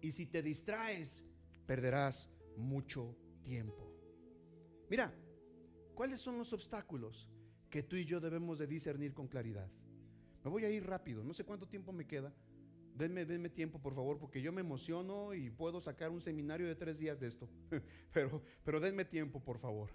[0.00, 1.22] Y si te distraes,
[1.66, 3.92] perderás mucho tiempo.
[4.88, 5.12] Mira,
[5.94, 7.28] ¿cuáles son los obstáculos
[7.68, 9.70] que tú y yo debemos de discernir con claridad?
[10.44, 11.22] Me voy a ir rápido.
[11.22, 12.32] No sé cuánto tiempo me queda.
[12.96, 16.74] Denme, denme, tiempo, por favor, porque yo me emociono y puedo sacar un seminario de
[16.74, 17.46] tres días de esto.
[18.12, 19.90] pero, pero denme tiempo, por favor.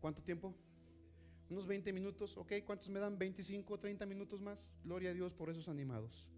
[0.00, 0.52] ¿Cuánto tiempo?
[1.48, 2.52] Unos 20 minutos, ¿ok?
[2.66, 3.16] ¿Cuántos me dan?
[3.16, 4.68] 25, 30 minutos más.
[4.82, 6.28] Gloria a Dios por esos animados.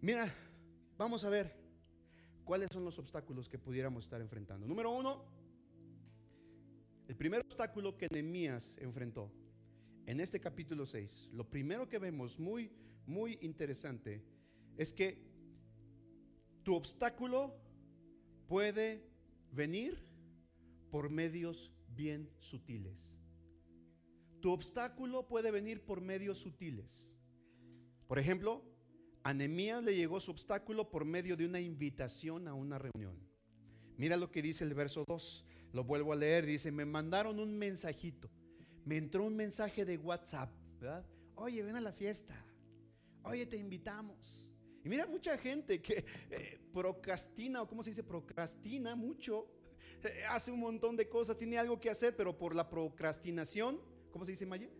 [0.00, 0.34] Mira,
[0.98, 1.54] vamos a ver
[2.44, 4.66] cuáles son los obstáculos que pudiéramos estar enfrentando.
[4.66, 5.24] Número uno,
[7.06, 9.30] el primer obstáculo que Nehemías enfrentó
[10.06, 12.72] en este capítulo 6, lo primero que vemos muy,
[13.06, 14.24] muy interesante,
[14.76, 15.18] es que
[16.62, 17.54] tu obstáculo
[18.48, 19.02] puede
[19.52, 19.98] venir
[20.90, 23.12] por medios bien sutiles.
[24.40, 27.16] Tu obstáculo puede venir por medios sutiles.
[28.06, 28.62] Por ejemplo,
[29.24, 33.18] a Nehemías le llegó su obstáculo por medio de una invitación a una reunión.
[33.96, 35.44] Mira lo que dice el verso 2.
[35.72, 36.46] Lo vuelvo a leer.
[36.46, 38.30] Dice, me mandaron un mensajito.
[38.84, 41.04] Me entró un mensaje de WhatsApp, ¿verdad?
[41.34, 42.34] Oye, ven a la fiesta.
[43.24, 44.45] Oye, te invitamos.
[44.86, 49.48] Y mira, mucha gente que eh, procrastina, o cómo se dice, procrastina mucho,
[50.04, 53.80] eh, hace un montón de cosas, tiene algo que hacer, pero por la procrastinación,
[54.12, 54.70] ¿cómo se dice, Maya?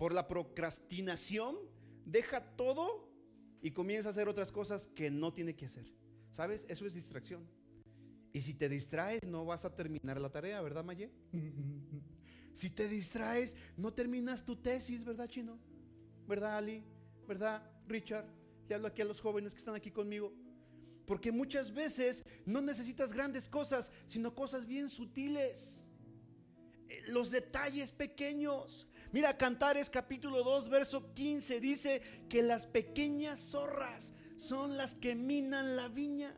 [0.00, 1.58] Por la procrastinación,
[2.04, 3.08] deja todo
[3.62, 5.86] y comienza a hacer otras cosas que no tiene que hacer.
[6.32, 6.66] ¿Sabes?
[6.68, 7.48] Eso es distracción.
[8.32, 11.12] Y si te distraes, no vas a terminar la tarea, ¿verdad, Maye?
[12.52, 15.56] si te distraes, no terminas tu tesis, ¿verdad, Chino?
[16.26, 16.82] ¿Verdad, Ali?
[17.28, 18.26] ¿Verdad, Richard?
[18.68, 20.32] Le hablo aquí a los jóvenes que están aquí conmigo.
[21.06, 25.90] Porque muchas veces no necesitas grandes cosas, sino cosas bien sutiles.
[26.88, 28.88] Eh, los detalles pequeños.
[29.12, 35.76] Mira, Cantares capítulo 2, verso 15 dice que las pequeñas zorras son las que minan
[35.76, 36.34] la viña.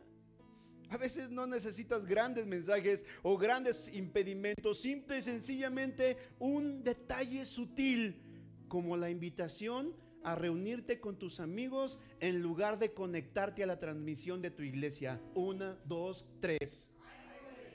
[0.90, 8.22] A veces no necesitas grandes mensajes o grandes impedimentos, simple y sencillamente un detalle sutil
[8.68, 14.42] como la invitación a reunirte con tus amigos en lugar de conectarte a la transmisión
[14.42, 15.20] de tu iglesia.
[15.34, 16.90] Una, dos, tres.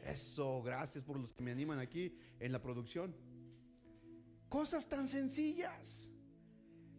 [0.06, 3.16] Eso, gracias por los que me animan aquí en la producción.
[4.50, 6.12] Cosas tan sencillas,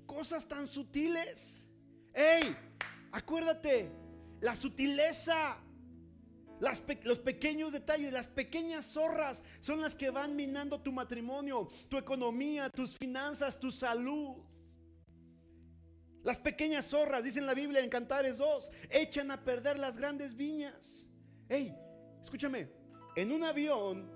[0.07, 1.67] cosas tan sutiles.
[2.15, 2.57] ¡Ey!
[3.11, 3.91] Acuérdate,
[4.41, 5.59] la sutileza,
[7.05, 12.71] los pequeños detalles, las pequeñas zorras son las que van minando tu matrimonio, tu economía,
[12.71, 14.37] tus finanzas, tu salud.
[16.23, 21.09] Las pequeñas zorras, dice la Biblia en Cantares 2, echan a perder las grandes viñas.
[21.49, 21.75] Hey,
[22.23, 22.69] escúchame,
[23.17, 24.09] en un avión,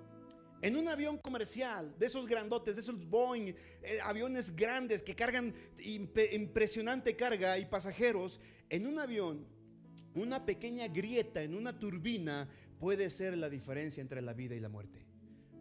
[0.62, 5.52] en un avión comercial, de esos grandotes, de esos Boeing, eh, aviones grandes que cargan
[5.78, 8.40] impresionante carga y pasajeros,
[8.70, 9.44] en un avión,
[10.14, 14.68] una pequeña grieta en una turbina puede ser la diferencia entre la vida y la
[14.68, 15.04] muerte.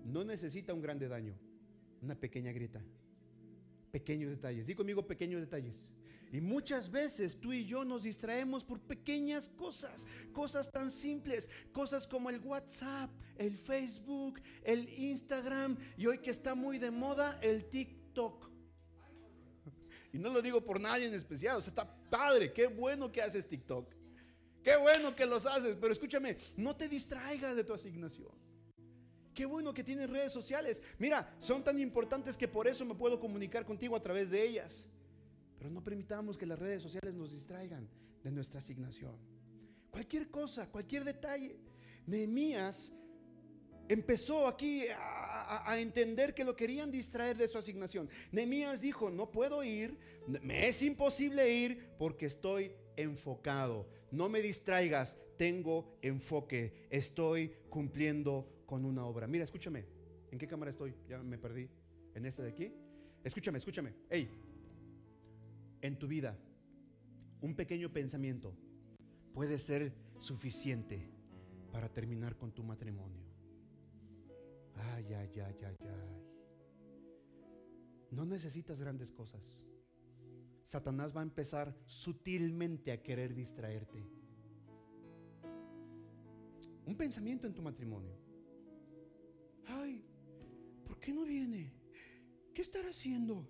[0.05, 1.35] No necesita un grande daño,
[2.01, 2.81] una pequeña grieta.
[3.91, 4.65] Pequeños detalles.
[4.65, 5.91] Digo conmigo pequeños detalles.
[6.35, 12.05] Y muchas veces tú y yo nos distraemos por pequeñas cosas, cosas tan simples, cosas
[12.05, 17.69] como el WhatsApp, el Facebook, el Instagram y hoy que está muy de moda, el
[17.69, 18.49] TikTok.
[20.11, 23.21] Y no lo digo por nadie en especial, o sea, está padre, qué bueno que
[23.21, 23.95] haces TikTok.
[24.61, 28.33] Qué bueno que los haces, pero escúchame, no te distraigas de tu asignación.
[29.33, 30.81] Qué bueno que tienes redes sociales.
[30.99, 34.89] Mira, son tan importantes que por eso me puedo comunicar contigo a través de ellas.
[35.57, 37.87] Pero no permitamos que las redes sociales nos distraigan
[38.23, 39.15] de nuestra asignación.
[39.91, 41.57] Cualquier cosa, cualquier detalle.
[42.05, 42.91] Nehemías
[43.87, 48.09] empezó aquí a, entender que lo querían distraer de su asignación.
[48.31, 53.87] Nehemías dijo, no puedo ir, me es imposible ir porque estoy enfocado.
[54.11, 59.27] No me distraigas, tengo enfoque, estoy cumpliendo con una obra.
[59.27, 59.85] Mira, escúchame,
[60.31, 60.93] ¿en qué cámara estoy?
[61.07, 61.69] Ya me perdí.
[62.15, 62.71] ¿En esta de aquí?
[63.23, 63.93] Escúchame, escúchame.
[65.81, 66.37] En tu vida,
[67.41, 68.55] un pequeño pensamiento
[69.33, 71.09] puede ser suficiente
[71.71, 73.21] para terminar con tu matrimonio.
[74.75, 76.25] Ay, ay, ay, ay, ay.
[78.11, 79.65] No necesitas grandes cosas.
[80.63, 84.03] Satanás va a empezar sutilmente a querer distraerte.
[86.85, 88.15] Un pensamiento en tu matrimonio.
[89.65, 90.03] Ay,
[90.85, 91.73] ¿por qué no viene?
[92.53, 93.47] ¿Qué estará haciendo?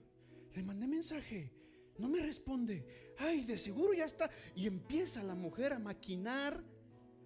[0.53, 1.51] Le mandé mensaje,
[1.97, 2.85] no me responde.
[3.17, 4.29] Ay, de seguro ya está.
[4.55, 6.63] Y empieza la mujer a maquinar,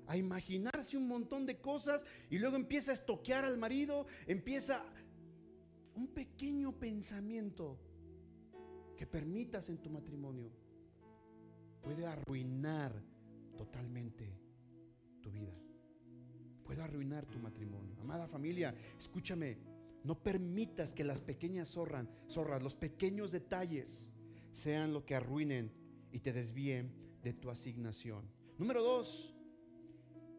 [0.07, 4.83] a imaginarse un montón de cosas y luego empieza a estoquear al marido, empieza
[5.95, 7.79] un pequeño pensamiento
[8.97, 10.51] que permitas en tu matrimonio
[11.81, 12.93] puede arruinar
[13.57, 14.31] totalmente
[15.21, 15.53] tu vida.
[16.63, 17.95] Puede arruinar tu matrimonio.
[18.01, 19.57] Amada familia, escúchame,
[20.03, 24.09] no permitas que las pequeñas zorras, zorras, los pequeños detalles
[24.59, 25.71] sean lo que arruinen
[26.11, 26.91] y te desvíen
[27.23, 28.29] de tu asignación.
[28.57, 29.33] Número dos,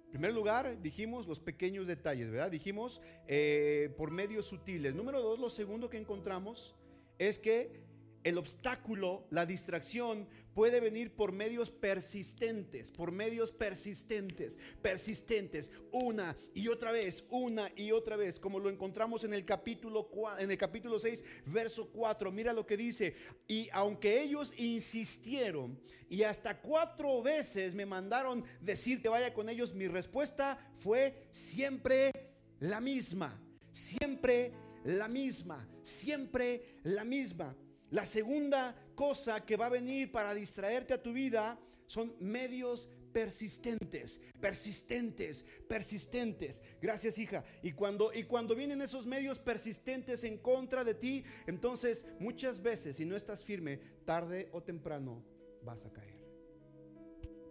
[0.05, 2.51] en primer lugar, dijimos los pequeños detalles, ¿verdad?
[2.51, 4.95] Dijimos eh, por medios sutiles.
[4.95, 6.75] Número dos, lo segundo que encontramos
[7.19, 7.85] es que
[8.25, 16.69] el obstáculo, la distracción, puede venir por medios persistentes, por medios persistentes, persistentes, una y
[16.69, 20.99] otra vez, una y otra vez, como lo encontramos en el capítulo en el capítulo
[20.99, 22.33] 6, verso 4.
[22.33, 23.15] Mira lo que dice,
[23.47, 29.75] y aunque ellos insistieron y hasta cuatro veces me mandaron decir que vaya con ellos,
[29.75, 32.11] mi respuesta fue siempre
[32.59, 33.41] la misma,
[33.73, 34.53] siempre
[34.85, 37.57] la misma, siempre la misma.
[37.91, 44.21] La segunda cosa que va a venir para distraerte a tu vida son medios persistentes,
[44.39, 46.63] persistentes, persistentes.
[46.83, 47.43] Gracias, hija.
[47.63, 52.97] Y cuando y cuando vienen esos medios persistentes en contra de ti, entonces muchas veces
[52.97, 55.25] si no estás firme, tarde o temprano
[55.65, 56.23] vas a caer.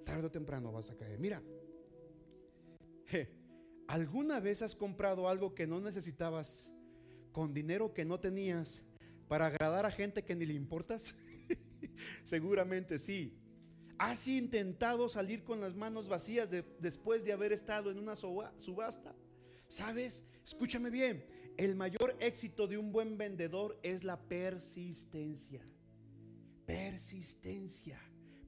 [0.06, 1.18] Tarde o temprano vas a caer.
[1.18, 1.42] Mira,
[3.88, 6.72] ¿alguna vez has comprado algo que no necesitabas
[7.32, 8.84] con dinero que no tenías?
[9.30, 11.16] para agradar a gente que ni le importas?
[12.24, 13.34] Seguramente sí.
[13.98, 19.14] ¿Has intentado salir con las manos vacías después de haber estado en una subasta?
[19.68, 20.24] ¿Sabes?
[20.46, 21.26] Escúchame bien.
[21.58, 25.62] El mayor éxito de un buen vendedor es la persistencia.
[26.66, 28.00] Persistencia.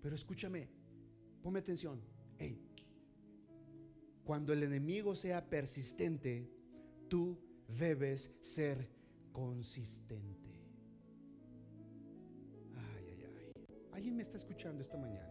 [0.01, 0.69] Pero escúchame,
[1.43, 2.01] ponme atención.
[4.23, 6.49] Cuando el enemigo sea persistente,
[7.09, 7.37] tú
[7.67, 8.87] debes ser
[9.33, 10.40] consistente.
[14.21, 15.29] Está escuchando esta mañana.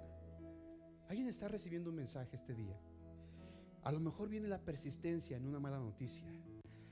[1.08, 2.78] Alguien está recibiendo un mensaje este día.
[3.82, 6.26] A lo mejor viene la persistencia en una mala noticia.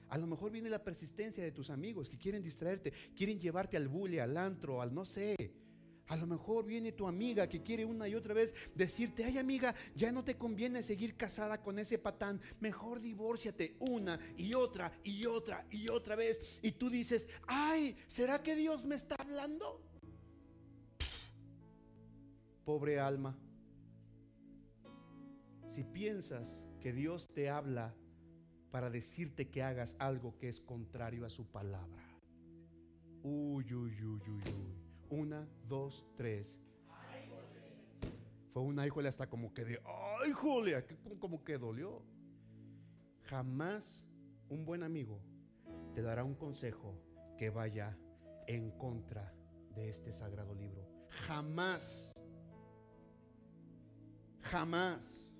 [0.08, 3.88] A lo mejor viene la persistencia de tus amigos que quieren distraerte, quieren llevarte al
[3.88, 5.36] bully, al antro, al no sé.
[6.06, 9.74] A lo mejor viene tu amiga que quiere una y otra vez decirte, ay amiga,
[9.94, 15.26] ya no te conviene seguir casada con ese patán, mejor divórciate una y otra y
[15.26, 16.40] otra y otra vez.
[16.62, 19.82] Y tú dices, ay, ¿será que Dios me está hablando?
[22.68, 23.34] Pobre alma,
[25.70, 27.94] si piensas que Dios te habla
[28.70, 32.04] para decirte que hagas algo que es contrario a su palabra.
[33.22, 34.74] Uy, uy, uy, uy, uy.
[35.08, 36.60] Una, dos, tres.
[38.52, 39.80] Fue una híjole hasta como que de,
[40.20, 40.84] ay, Julia,
[41.20, 42.02] como que dolió.
[43.30, 44.04] Jamás
[44.50, 45.22] un buen amigo
[45.94, 47.00] te dará un consejo
[47.38, 47.96] que vaya
[48.46, 49.32] en contra
[49.74, 50.86] de este sagrado libro.
[51.26, 52.12] Jamás.
[54.50, 55.30] Jamás.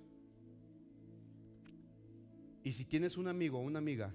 [2.63, 4.13] Y si tienes un amigo o una amiga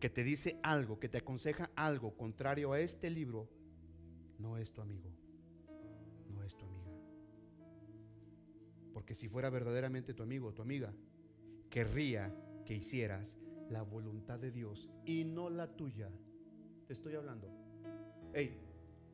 [0.00, 3.48] que te dice algo, que te aconseja algo contrario a este libro,
[4.38, 5.10] no es tu amigo,
[6.34, 6.90] no es tu amiga.
[8.92, 10.92] Porque si fuera verdaderamente tu amigo o tu amiga,
[11.70, 12.34] querría
[12.66, 13.36] que hicieras
[13.70, 16.10] la voluntad de Dios y no la tuya.
[16.86, 17.48] Te estoy hablando.
[18.34, 18.58] Hey,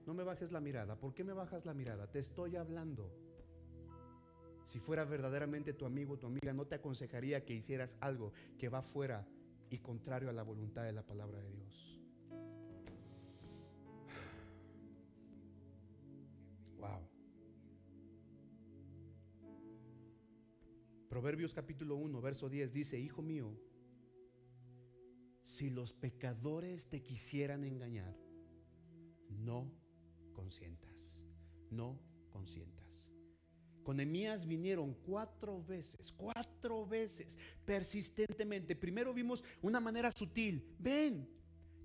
[0.07, 0.97] no me bajes la mirada.
[0.97, 2.11] ¿Por qué me bajas la mirada?
[2.11, 3.28] Te estoy hablando.
[4.69, 8.83] Si fuera verdaderamente tu amigo tu amiga, no te aconsejaría que hicieras algo que va
[8.83, 9.27] fuera
[9.71, 12.03] y contrario a la voluntad de la palabra de Dios.
[16.77, 17.01] Wow.
[21.09, 23.59] Proverbios capítulo 1, verso 10 dice, Hijo mío,
[25.45, 28.15] si los pecadores te quisieran engañar,
[29.31, 29.73] no
[30.35, 31.25] consientas,
[31.71, 32.88] no consientas.
[33.89, 38.77] Con Nehemías vinieron cuatro veces, cuatro veces, persistentemente.
[38.77, 40.63] Primero vimos una manera sutil.
[40.79, 41.27] Ven,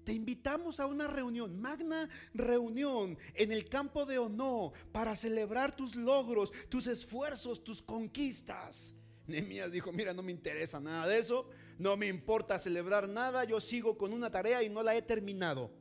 [0.04, 5.96] te invitamos a una reunión, magna reunión en el campo de honor para celebrar tus
[5.96, 8.94] logros, tus esfuerzos, tus conquistas.
[9.26, 11.50] Nehemías dijo, mira, no me interesa nada de eso,
[11.80, 15.72] no me importa celebrar nada, yo sigo con una tarea y no la he terminado.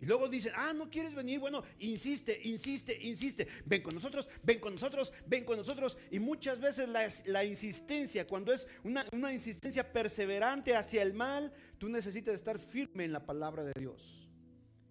[0.00, 1.40] Y luego dicen, ah, no quieres venir.
[1.40, 3.48] Bueno, insiste, insiste, insiste.
[3.64, 5.98] Ven con nosotros, ven con nosotros, ven con nosotros.
[6.10, 6.88] Y muchas veces
[7.26, 13.04] la, insistencia, cuando es una, una, insistencia perseverante hacia el mal, tú necesitas estar firme
[13.04, 14.28] en la palabra de Dios.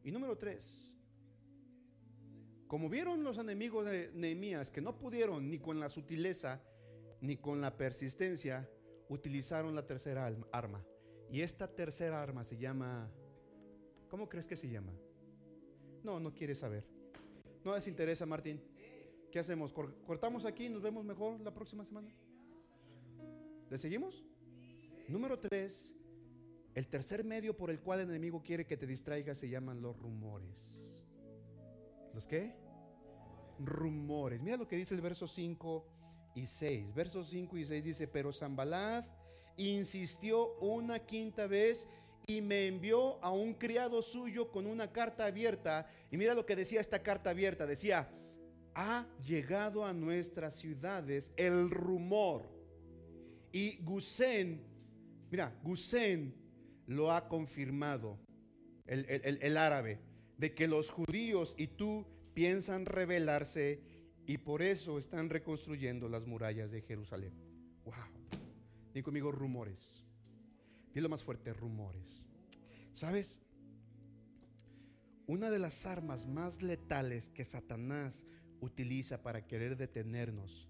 [0.04, 0.92] Y número tres,
[2.68, 6.62] como vieron los enemigos de Nehemías que no pudieron ni con la sutileza
[7.22, 8.70] ni con la persistencia,
[9.08, 10.84] utilizaron la tercera arma.
[11.32, 13.10] Y esta tercera arma se llama
[14.10, 14.94] ¿Cómo crees que se llama?
[16.04, 16.86] No, no quiere saber.
[17.64, 18.62] No les interesa, Martín.
[19.32, 19.74] ¿Qué hacemos?
[19.74, 22.10] ¿Cortamos aquí y nos vemos mejor la próxima semana?
[23.70, 24.24] ¿Le seguimos?
[25.10, 25.94] Número tres,
[26.76, 29.98] el tercer medio por el cual el enemigo quiere que te distraigas se llaman los
[29.98, 30.88] rumores.
[32.14, 32.56] ¿Los qué?
[33.60, 34.42] Rumores.
[34.42, 35.86] Mira lo que dice el verso 5
[36.36, 36.94] y 6.
[36.94, 39.06] Versos 5 y 6 dice, pero Zambalad
[39.58, 41.88] insistió una quinta vez
[42.30, 45.90] y me envió a un criado suyo con una carta abierta.
[46.12, 47.66] Y mira lo que decía esta carta abierta.
[47.66, 48.10] Decía,
[48.76, 52.44] ha llegado a nuestras ciudades el rumor.
[53.54, 54.62] Y Gusen,
[55.32, 56.36] mira, Gusen
[56.86, 58.20] lo ha confirmado,
[58.86, 59.06] el,
[59.42, 60.00] el árabe,
[60.38, 63.82] de que los judíos y tú piensan rebelarse
[64.26, 67.34] y por eso están reconstruyendo las murallas de Jerusalén.
[67.86, 67.94] Wow.
[68.94, 70.07] Dí conmigo rumores.
[70.98, 72.26] Dilo más fuerte, rumores.
[72.92, 73.40] ¿Sabes?
[75.28, 78.26] Una de las armas más letales que Satanás
[78.62, 80.68] utiliza para querer detenernos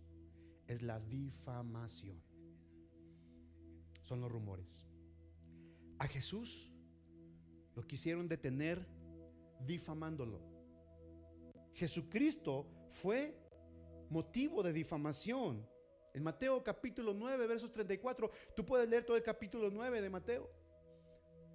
[0.67, 2.21] es la difamación.
[4.03, 4.85] Son los rumores.
[5.97, 6.73] A Jesús
[7.73, 8.85] lo quisieron detener
[9.65, 10.41] difamándolo.
[11.73, 12.67] Jesucristo
[13.01, 13.33] fue
[14.09, 15.65] motivo de difamación.
[16.17, 20.49] En Mateo capítulo 9, versos 34, tú puedes leer todo el capítulo 9 de Mateo.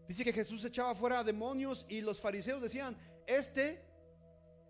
[0.06, 2.96] Dice que Jesús echaba fuera demonios y los fariseos decían,
[3.26, 3.82] este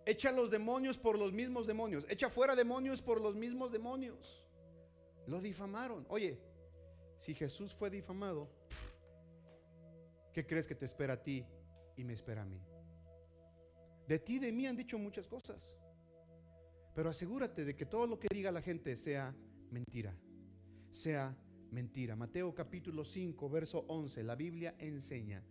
[0.03, 4.43] echa los demonios por los mismos demonios, echa fuera demonios por los mismos demonios.
[5.27, 6.07] Lo difamaron.
[6.09, 6.39] Oye,
[7.19, 8.49] si Jesús fue difamado,
[10.33, 11.45] ¿qué crees que te espera a ti
[11.95, 12.59] y me espera a mí?
[14.07, 15.71] De ti y de mí han dicho muchas cosas.
[16.95, 19.35] Pero asegúrate de que todo lo que diga la gente sea
[19.73, 20.15] mentira,
[20.91, 21.35] sea
[21.71, 22.15] mentira.
[22.15, 25.43] Mateo capítulo 5, verso 11, la Biblia enseña.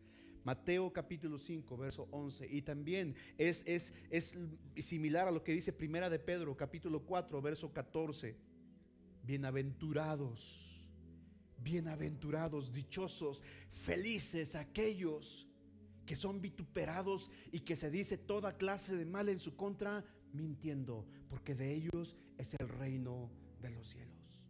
[0.45, 2.47] Mateo capítulo 5, verso 11.
[2.49, 4.35] Y también es, es, es
[4.79, 8.37] similar a lo que dice Primera de Pedro, capítulo 4, verso 14.
[9.25, 10.89] Bienaventurados,
[11.59, 13.43] bienaventurados, dichosos,
[13.85, 15.49] felices aquellos
[16.07, 21.07] que son vituperados y que se dice toda clase de mal en su contra, mintiendo,
[21.29, 23.31] porque de ellos es el reino
[23.63, 24.41] de los cielos.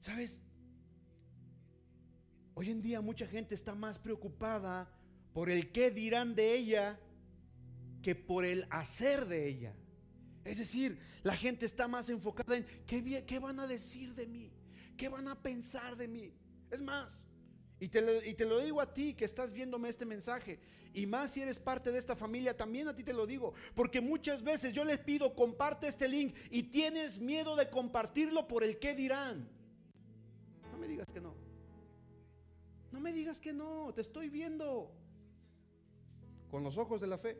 [0.00, 0.42] ¿Sabes?
[2.54, 4.90] Hoy en día mucha gente está más preocupada
[5.32, 6.98] por el qué dirán de ella
[8.02, 9.74] que por el hacer de ella.
[10.44, 14.50] Es decir, la gente está más enfocada en qué, qué van a decir de mí,
[14.96, 16.32] qué van a pensar de mí.
[16.70, 17.22] Es más,
[17.80, 20.60] y te, lo, y te, lo, digo a ti que estás viéndome este mensaje.
[20.92, 23.54] Y más si eres parte de esta familia, también a ti te lo digo.
[23.74, 28.62] Porque muchas veces yo les pido, comparte este link y tienes miedo de compartirlo por
[28.62, 29.48] el qué dirán.
[30.70, 31.34] No me digas que no.
[32.92, 34.92] No me digas que no, te estoy viendo
[36.50, 37.38] con los ojos de la fe.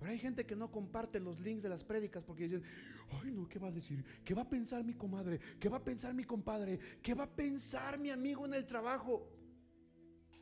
[0.00, 2.62] Pero hay gente que no comparte los links de las prédicas porque dicen,
[3.22, 4.02] ay no, ¿qué va a decir?
[4.24, 5.38] ¿Qué va a pensar mi comadre?
[5.60, 6.78] ¿Qué va a pensar mi compadre?
[7.02, 9.30] ¿Qué va a pensar mi amigo en el trabajo?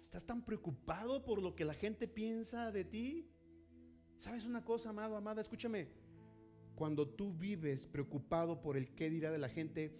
[0.00, 3.28] ¿Estás tan preocupado por lo que la gente piensa de ti?
[4.16, 5.40] ¿Sabes una cosa, amado, amada?
[5.40, 5.88] Escúchame.
[6.76, 9.92] Cuando tú vives preocupado por el qué dirá de la gente,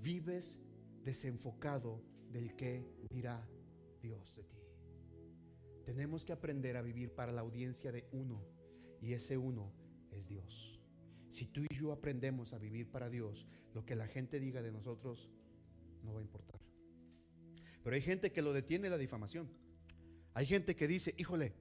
[0.00, 0.58] vives
[1.04, 3.46] desenfocado del que dirá
[4.00, 4.56] Dios de ti.
[5.84, 8.55] Tenemos que aprender a vivir para la audiencia de uno
[9.00, 9.72] y ese uno
[10.10, 10.80] es Dios.
[11.30, 14.72] Si tú y yo aprendemos a vivir para Dios, lo que la gente diga de
[14.72, 15.28] nosotros
[16.02, 16.60] no va a importar.
[17.82, 19.48] Pero hay gente que lo detiene la difamación.
[20.34, 21.54] Hay gente que dice, híjole,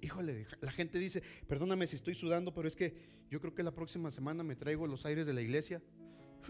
[0.00, 2.94] híjole, la gente dice, perdóname si estoy sudando, pero es que
[3.30, 5.82] yo creo que la próxima semana me traigo los aires de la iglesia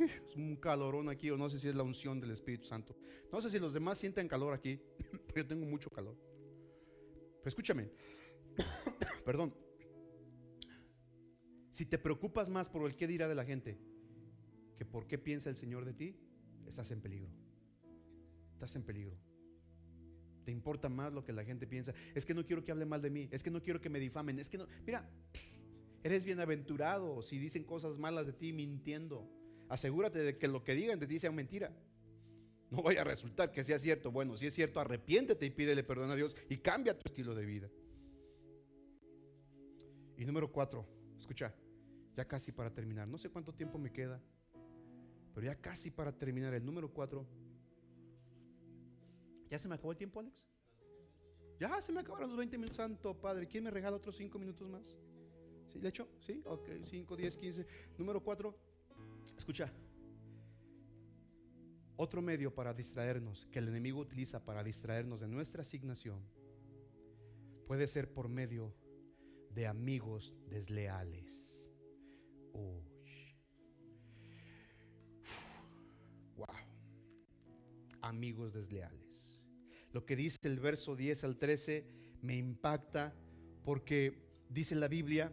[0.02, 2.96] es un calorón aquí, o no sé si es la unción del Espíritu Santo.
[3.32, 4.80] No sé si los demás sienten calor aquí,
[5.36, 6.16] yo tengo mucho calor.
[7.38, 7.90] Pero escúchame,
[9.24, 9.54] perdón.
[11.74, 13.76] Si te preocupas más por el qué dirá de la gente
[14.76, 16.16] que por qué piensa el Señor de ti,
[16.68, 17.28] estás en peligro.
[18.52, 19.16] Estás en peligro.
[20.44, 21.92] Te importa más lo que la gente piensa.
[22.14, 23.28] Es que no quiero que hable mal de mí.
[23.32, 24.38] Es que no quiero que me difamen.
[24.38, 24.68] Es que no.
[24.86, 25.10] Mira,
[26.04, 29.28] eres bienaventurado si dicen cosas malas de ti mintiendo.
[29.68, 31.72] Asegúrate de que lo que digan de ti sea mentira.
[32.70, 34.12] No vaya a resultar que sea cierto.
[34.12, 37.44] Bueno, si es cierto, arrepiéntete y pídele perdón a Dios y cambia tu estilo de
[37.44, 37.68] vida.
[40.16, 40.86] Y número cuatro,
[41.18, 41.52] escucha,
[42.16, 43.08] ya casi para terminar.
[43.08, 44.20] No sé cuánto tiempo me queda,
[45.34, 46.54] pero ya casi para terminar.
[46.54, 47.26] El número cuatro.
[49.50, 50.44] ¿Ya se me acabó el tiempo, Alex?
[51.58, 52.76] Ya se me acabaron los 20 minutos.
[52.76, 54.98] Santo Padre, ¿quién me regala otros 5 minutos más?
[55.68, 55.80] ¿Sí?
[55.80, 56.08] ¿Le echo?
[56.20, 56.42] ¿Sí?
[56.46, 57.66] Ok, 5, 10, 15.
[57.98, 58.56] Número 4.
[59.36, 59.72] Escucha.
[61.96, 66.20] Otro medio para distraernos, que el enemigo utiliza para distraernos de nuestra asignación,
[67.68, 68.74] puede ser por medio
[69.50, 71.53] de amigos desleales.
[76.36, 76.46] Wow.
[78.02, 79.40] Amigos desleales.
[79.92, 81.86] Lo que dice el verso 10 al 13
[82.22, 83.14] me impacta
[83.64, 85.32] porque dice la Biblia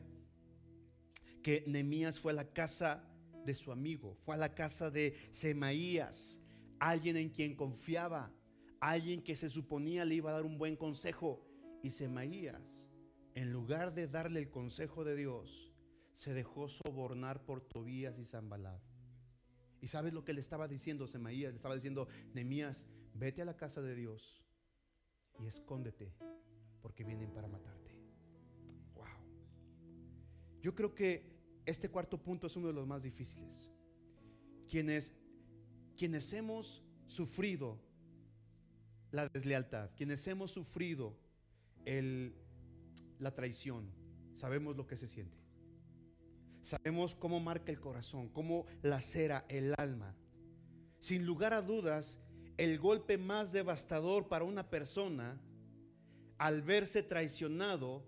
[1.41, 3.03] que Nehemías fue a la casa
[3.45, 6.39] de su amigo, fue a la casa de Semaías,
[6.79, 8.31] alguien en quien confiaba,
[8.79, 11.43] alguien que se suponía le iba a dar un buen consejo.
[11.83, 12.87] Y Semaías,
[13.33, 15.70] en lugar de darle el consejo de Dios,
[16.13, 18.79] se dejó sobornar por Tobías y Zambalad.
[19.81, 21.51] ¿Y sabes lo que le estaba diciendo Semaías?
[21.51, 22.85] Le estaba diciendo, Nehemías,
[23.15, 24.43] vete a la casa de Dios
[25.39, 26.13] y escóndete,
[26.81, 27.97] porque vienen para matarte.
[28.93, 29.05] Wow.
[30.61, 31.31] Yo creo que
[31.65, 33.71] este cuarto punto es uno de los más difíciles.
[34.69, 35.13] Quienes,
[35.97, 37.79] quienes hemos sufrido
[39.11, 41.17] la deslealtad, quienes hemos sufrido
[41.85, 42.35] el,
[43.19, 43.91] la traición,
[44.35, 45.40] sabemos lo que se siente.
[46.63, 50.15] Sabemos cómo marca el corazón, cómo lacera el alma.
[50.99, 52.19] Sin lugar a dudas,
[52.57, 55.41] el golpe más devastador para una persona
[56.37, 58.03] al verse traicionado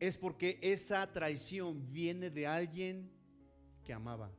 [0.00, 3.10] es porque esa traición viene de alguien
[3.84, 4.30] que amaba.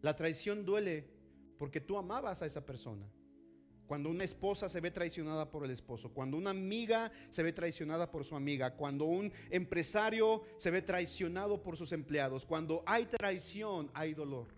[0.00, 1.10] La traición duele
[1.58, 3.06] porque tú amabas a esa persona.
[3.86, 8.10] Cuando una esposa se ve traicionada por el esposo, cuando una amiga se ve traicionada
[8.10, 13.90] por su amiga, cuando un empresario se ve traicionado por sus empleados, cuando hay traición,
[13.94, 14.48] hay dolor.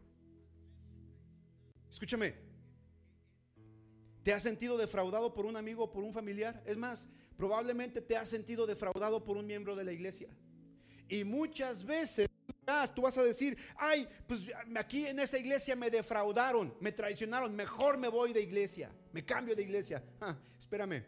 [1.91, 2.35] Escúchame,
[4.23, 6.63] ¿te has sentido defraudado por un amigo o por un familiar?
[6.65, 7.07] Es más,
[7.37, 10.29] probablemente te has sentido defraudado por un miembro de la iglesia.
[11.09, 12.29] Y muchas veces
[12.95, 14.43] tú vas a decir, ay, pues
[14.77, 19.57] aquí en esta iglesia me defraudaron, me traicionaron, mejor me voy de iglesia, me cambio
[19.57, 20.03] de iglesia.
[20.21, 21.05] Ah, espérame,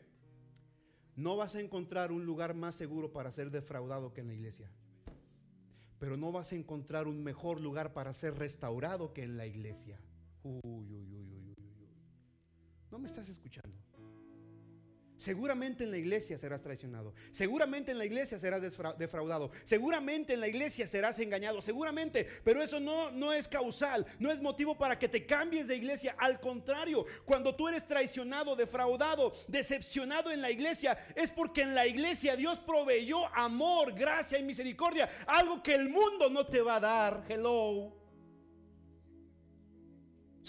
[1.16, 4.70] no vas a encontrar un lugar más seguro para ser defraudado que en la iglesia.
[5.98, 10.00] Pero no vas a encontrar un mejor lugar para ser restaurado que en la iglesia.
[10.42, 11.54] Uy, uy, uy, uy, uy.
[12.90, 13.76] No me estás escuchando.
[15.20, 17.12] Seguramente en la iglesia serás traicionado.
[17.30, 18.62] Seguramente en la iglesia serás
[18.96, 19.50] defraudado.
[19.64, 21.60] Seguramente en la iglesia serás engañado.
[21.60, 22.26] Seguramente.
[22.42, 24.06] Pero eso no, no es causal.
[24.18, 26.16] No es motivo para que te cambies de iglesia.
[26.18, 31.86] Al contrario, cuando tú eres traicionado, defraudado, decepcionado en la iglesia, es porque en la
[31.86, 35.06] iglesia Dios proveyó amor, gracia y misericordia.
[35.26, 37.24] Algo que el mundo no te va a dar.
[37.28, 37.99] Hello.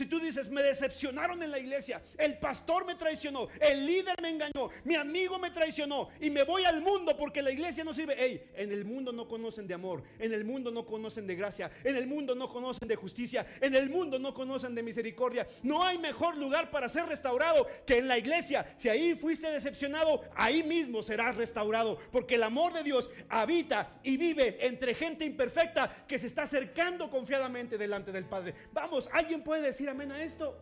[0.02, 4.30] Si tú dices, me decepcionaron en la iglesia, el pastor me traicionó, el líder me
[4.30, 8.16] engañó, mi amigo me traicionó y me voy al mundo porque la iglesia no sirve.
[8.18, 11.70] Hey, en el mundo no conocen de amor, en el mundo no conocen de gracia,
[11.84, 15.48] en el mundo no conocen de justicia, en el mundo no conocen de misericordia.
[15.62, 18.74] No hay mejor lugar para ser restaurado que en la iglesia.
[18.78, 24.18] Si ahí fuiste decepcionado, ahí mismo serás restaurado porque el amor de Dios habita y
[24.18, 28.56] vive entre gente imperfecta que se está acercando confiadamente delante del Padre.
[28.74, 30.58] Vamos, alguien puede decir amén a esto?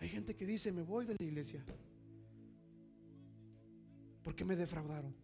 [0.00, 1.64] Hay gente que dice, me voy de la iglesia.
[4.22, 5.14] Porque me defraudaron.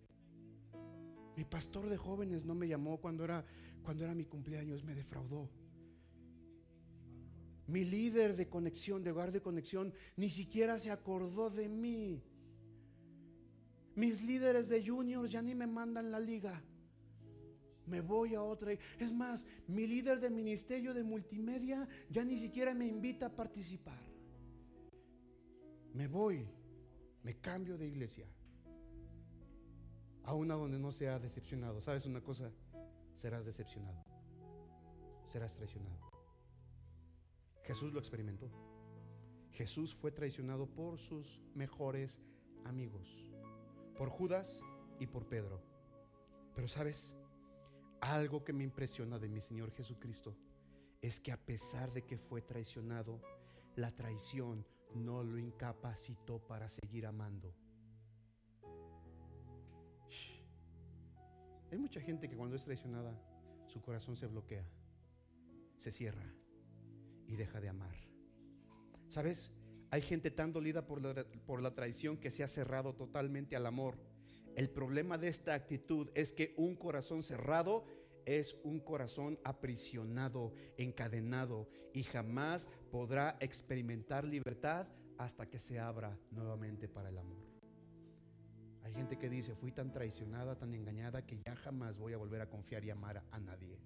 [1.36, 3.44] Mi pastor de jóvenes no me llamó cuando era,
[3.82, 5.48] cuando era mi cumpleaños, me defraudó.
[7.66, 12.22] Mi líder de conexión, de hogar de conexión, ni siquiera se acordó de mí.
[13.94, 16.62] Mis líderes de juniors ya ni me mandan la liga.
[17.86, 18.72] Me voy a otra.
[18.98, 24.00] Es más, mi líder de ministerio de multimedia ya ni siquiera me invita a participar.
[25.94, 26.46] Me voy,
[27.22, 28.26] me cambio de iglesia.
[30.24, 31.82] A una donde no sea decepcionado.
[31.82, 32.50] ¿Sabes una cosa?
[33.14, 34.02] Serás decepcionado.
[35.26, 35.98] Serás traicionado.
[37.64, 38.50] Jesús lo experimentó.
[39.52, 42.18] Jesús fue traicionado por sus mejores
[42.64, 43.08] amigos.
[43.96, 44.60] Por Judas
[44.98, 45.60] y por Pedro.
[46.54, 47.14] Pero sabes,
[48.02, 50.36] algo que me impresiona de mi Señor Jesucristo
[51.00, 53.20] es que a pesar de que fue traicionado,
[53.76, 57.54] la traición no lo incapacitó para seguir amando.
[61.70, 63.18] Hay mucha gente que cuando es traicionada,
[63.66, 64.66] su corazón se bloquea,
[65.78, 66.26] se cierra
[67.26, 67.96] y deja de amar.
[69.08, 69.50] ¿Sabes?
[69.90, 73.64] Hay gente tan dolida por la, por la traición que se ha cerrado totalmente al
[73.64, 73.96] amor.
[74.54, 77.86] El problema de esta actitud es que un corazón cerrado
[78.26, 84.86] es un corazón aprisionado, encadenado y jamás podrá experimentar libertad
[85.18, 87.52] hasta que se abra nuevamente para el amor.
[88.82, 92.40] Hay gente que dice, fui tan traicionada, tan engañada, que ya jamás voy a volver
[92.40, 93.78] a confiar y amar a nadie.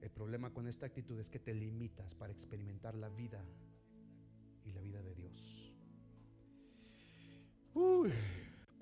[0.00, 3.42] El problema con esta actitud es que te limitas para experimentar la vida
[4.64, 5.74] y la vida de Dios.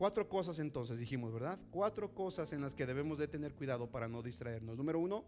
[0.03, 1.61] Cuatro cosas entonces dijimos, ¿verdad?
[1.70, 4.76] Cuatro cosas en las que debemos de tener cuidado para no distraernos.
[4.76, 5.24] Número uno,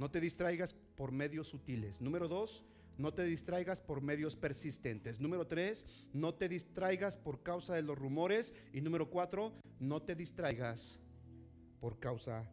[0.00, 2.00] no te distraigas por medios sutiles.
[2.00, 2.64] Número dos,
[2.98, 5.20] no te distraigas por medios persistentes.
[5.20, 8.52] Número tres, no te distraigas por causa de los rumores.
[8.72, 10.98] Y número cuatro, no te distraigas
[11.78, 12.50] por causa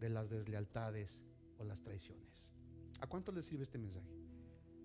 [0.00, 1.20] de las deslealtades
[1.58, 2.50] o las traiciones.
[3.00, 4.08] ¿A cuánto le sirve este mensaje?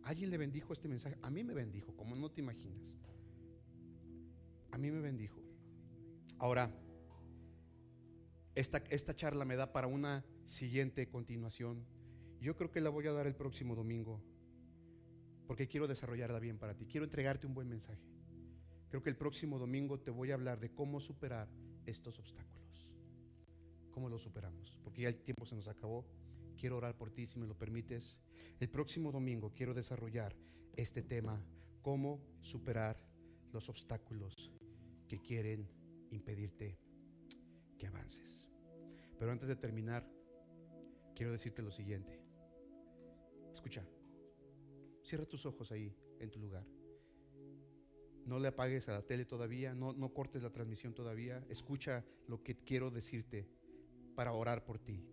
[0.04, 1.18] ¿Alguien le bendijo este mensaje?
[1.22, 2.98] A mí me bendijo, como no te imaginas.
[4.72, 5.47] A mí me bendijo.
[6.40, 6.72] Ahora,
[8.54, 11.86] esta, esta charla me da para una siguiente continuación.
[12.40, 14.22] Yo creo que la voy a dar el próximo domingo,
[15.48, 16.86] porque quiero desarrollarla bien para ti.
[16.86, 18.02] Quiero entregarte un buen mensaje.
[18.90, 21.50] Creo que el próximo domingo te voy a hablar de cómo superar
[21.86, 22.88] estos obstáculos.
[23.92, 24.78] ¿Cómo los superamos?
[24.84, 26.06] Porque ya el tiempo se nos acabó.
[26.58, 28.20] Quiero orar por ti, si me lo permites.
[28.60, 30.36] El próximo domingo quiero desarrollar
[30.76, 31.44] este tema,
[31.82, 33.00] cómo superar
[33.52, 34.52] los obstáculos
[35.08, 35.68] que quieren
[36.12, 36.78] impedirte
[37.78, 38.50] que avances.
[39.18, 40.08] Pero antes de terminar,
[41.16, 42.20] quiero decirte lo siguiente.
[43.54, 43.84] Escucha,
[45.04, 46.66] cierra tus ojos ahí en tu lugar.
[48.26, 51.46] No le apagues a la tele todavía, no, no cortes la transmisión todavía.
[51.50, 53.48] Escucha lo que quiero decirte
[54.16, 55.06] para orar por ti.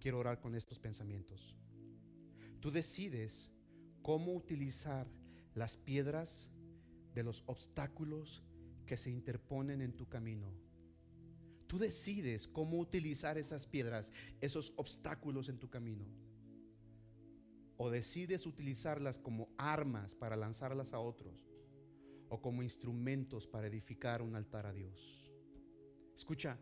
[0.00, 1.56] Quiero orar con estos pensamientos.
[2.60, 3.50] Tú decides
[4.02, 5.08] cómo utilizar
[5.54, 6.48] las piedras
[7.14, 8.42] de los obstáculos
[8.90, 10.52] que se interponen en tu camino.
[11.68, 16.04] Tú decides cómo utilizar esas piedras, esos obstáculos en tu camino.
[17.76, 21.48] O decides utilizarlas como armas para lanzarlas a otros.
[22.30, 25.30] O como instrumentos para edificar un altar a Dios.
[26.16, 26.58] Escucha,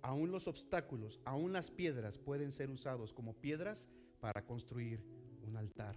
[0.00, 3.90] aún los obstáculos, aún las piedras pueden ser usados como piedras
[4.20, 5.04] para construir
[5.42, 5.96] un altar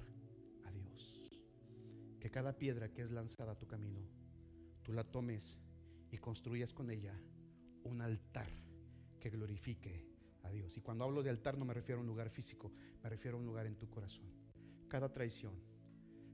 [0.66, 1.32] a Dios.
[2.20, 4.21] Que cada piedra que es lanzada a tu camino
[4.84, 5.60] tú la tomes
[6.12, 7.18] y construyas con ella
[7.84, 8.50] un altar
[9.20, 10.06] que glorifique
[10.44, 10.76] a Dios.
[10.78, 12.72] Y cuando hablo de altar no me refiero a un lugar físico,
[13.04, 14.32] me refiero a un lugar en tu corazón.
[14.88, 15.54] Cada traición,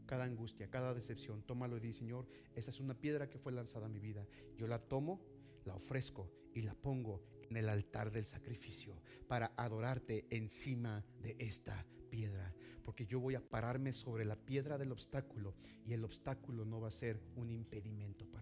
[0.06, 3.86] cada angustia, cada decepción, tómalo y di, Señor, esa es una piedra que fue lanzada
[3.86, 4.26] a mi vida.
[4.56, 5.22] Yo la tomo,
[5.66, 11.86] la ofrezco y la pongo en el altar del sacrificio para adorarte encima de esta
[12.10, 16.80] piedra, porque yo voy a pararme sobre la piedra del obstáculo y el obstáculo no
[16.80, 18.36] va a ser un impedimento para.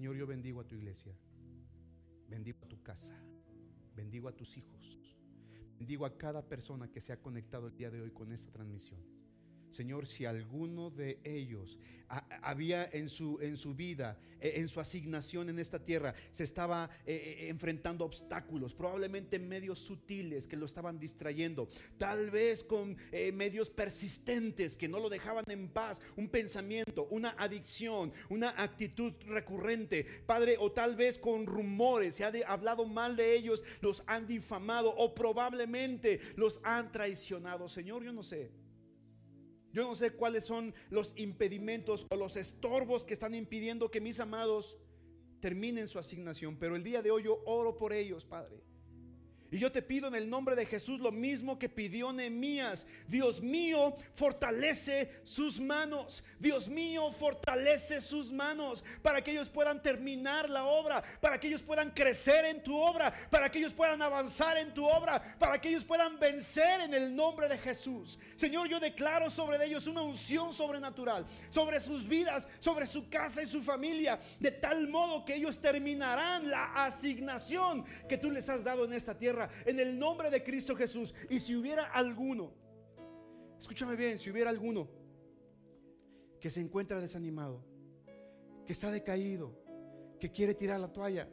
[0.00, 1.14] Señor, yo bendigo a tu iglesia,
[2.26, 3.14] bendigo a tu casa,
[3.94, 4.98] bendigo a tus hijos,
[5.76, 8.98] bendigo a cada persona que se ha conectado el día de hoy con esta transmisión.
[9.70, 11.78] Señor, si alguno de ellos
[12.42, 16.90] había en su, en su vida, e, en su asignación en esta tierra, se estaba
[17.06, 21.68] eh, eh, enfrentando obstáculos, probablemente medios sutiles que lo estaban distrayendo,
[21.98, 27.30] tal vez con eh, medios persistentes que no lo dejaban en paz, un pensamiento, una
[27.38, 33.34] adicción, una actitud recurrente, Padre, o tal vez con rumores, se ha hablado mal de
[33.34, 37.68] ellos, los han difamado o probablemente los han traicionado.
[37.68, 38.50] Señor, yo no sé.
[39.72, 44.18] Yo no sé cuáles son los impedimentos o los estorbos que están impidiendo que mis
[44.18, 44.76] amados
[45.40, 48.60] terminen su asignación, pero el día de hoy yo oro por ellos, Padre.
[49.52, 52.86] Y yo te pido en el nombre de Jesús lo mismo que pidió Nehemías.
[53.08, 56.22] Dios mío, fortalece sus manos.
[56.38, 61.62] Dios mío, fortalece sus manos para que ellos puedan terminar la obra, para que ellos
[61.62, 65.70] puedan crecer en tu obra, para que ellos puedan avanzar en tu obra, para que
[65.70, 68.20] ellos puedan vencer en el nombre de Jesús.
[68.36, 73.46] Señor, yo declaro sobre ellos una unción sobrenatural, sobre sus vidas, sobre su casa y
[73.46, 78.84] su familia, de tal modo que ellos terminarán la asignación que tú les has dado
[78.84, 81.14] en esta tierra en el nombre de Cristo Jesús.
[81.28, 82.52] Y si hubiera alguno,
[83.58, 84.88] escúchame bien, si hubiera alguno
[86.40, 87.64] que se encuentra desanimado,
[88.66, 89.52] que está decaído,
[90.18, 91.28] que quiere tirar la toalla,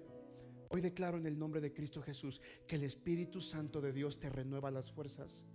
[0.70, 4.30] hoy declaro en el nombre de Cristo Jesús que el Espíritu Santo de Dios te
[4.30, 5.46] renueva las fuerzas,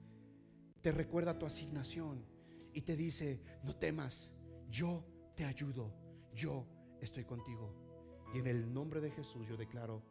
[0.80, 2.24] te recuerda tu asignación
[2.72, 4.32] y te dice, no temas,
[4.70, 5.04] yo
[5.36, 5.92] te ayudo,
[6.34, 6.66] yo
[7.00, 7.74] estoy contigo.
[8.34, 10.02] Y en el nombre de Jesús yo declaro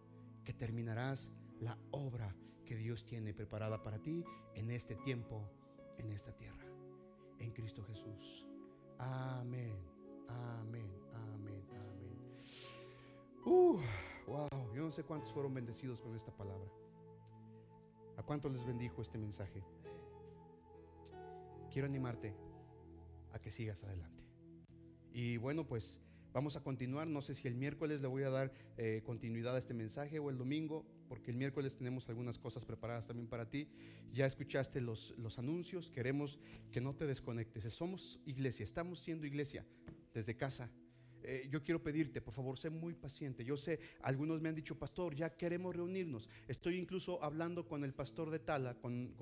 [0.44, 1.32] que terminarás
[1.62, 2.36] la obra
[2.66, 4.24] que Dios tiene preparada para ti
[4.56, 5.50] en este tiempo,
[5.98, 6.66] en esta tierra,
[7.40, 8.46] en Cristo Jesús.
[8.98, 9.76] Amén.
[10.28, 10.90] Amén.
[11.14, 11.64] Amén.
[11.72, 12.18] Amén.
[13.46, 13.80] Uh,
[14.28, 14.50] wow.
[14.74, 16.70] Yo no sé cuántos fueron bendecidos con esta palabra.
[18.18, 19.64] ¿A cuántos les bendijo este mensaje?
[21.72, 22.36] Quiero animarte
[23.34, 24.24] a que sigas adelante.
[25.14, 26.00] Y bueno, pues
[26.34, 27.08] vamos a continuar.
[27.08, 30.30] No sé si el miércoles le voy a dar eh, continuidad a este mensaje o
[30.30, 33.68] el domingo, porque el miércoles tenemos algunas cosas preparadas también para ti.
[34.14, 35.92] Ya escuchaste los, los anuncios.
[35.92, 36.40] Queremos
[36.72, 37.66] que no te desconectes.
[37.74, 39.66] Somos iglesia, estamos siendo iglesia
[40.14, 40.72] desde casa
[41.24, 43.44] eh, yo quiero pedirte, por favor, sé muy paciente.
[43.44, 46.30] Yo sé, algunos me han dicho, pastor, ya queremos reunirnos.
[46.48, 49.14] Estoy incluso hablando con el pastor de Tala, con,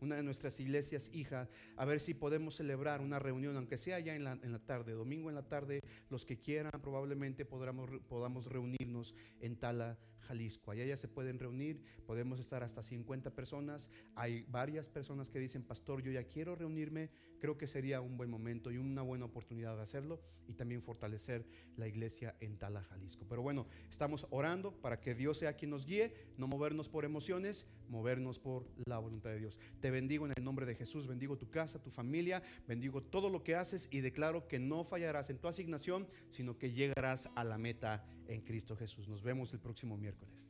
[0.00, 4.14] una de nuestras iglesias hijas, a ver si podemos celebrar una reunión, aunque sea ya
[4.14, 8.46] en la, en la tarde, domingo en la tarde, los que quieran probablemente podamos, podamos
[8.46, 10.70] reunirnos en Tala Jalisco.
[10.70, 13.88] Allá ya se pueden reunir, podemos estar hasta 50 personas.
[14.14, 17.10] Hay varias personas que dicen, pastor, yo ya quiero reunirme.
[17.40, 21.44] Creo que sería un buen momento y una buena oportunidad de hacerlo y también fortalecer
[21.76, 23.26] la iglesia en Tala, Jalisco.
[23.28, 27.66] Pero bueno, estamos orando para que Dios sea quien nos guíe, no movernos por emociones,
[27.88, 29.60] movernos por la voluntad de Dios.
[29.80, 33.42] Te bendigo en el nombre de Jesús, bendigo tu casa, tu familia, bendigo todo lo
[33.42, 37.58] que haces y declaro que no fallarás en tu asignación, sino que llegarás a la
[37.58, 39.08] meta en Cristo Jesús.
[39.08, 40.48] Nos vemos el próximo miércoles.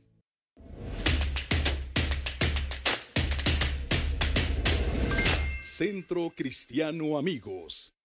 [5.61, 7.96] Centro Cristiano Amigos.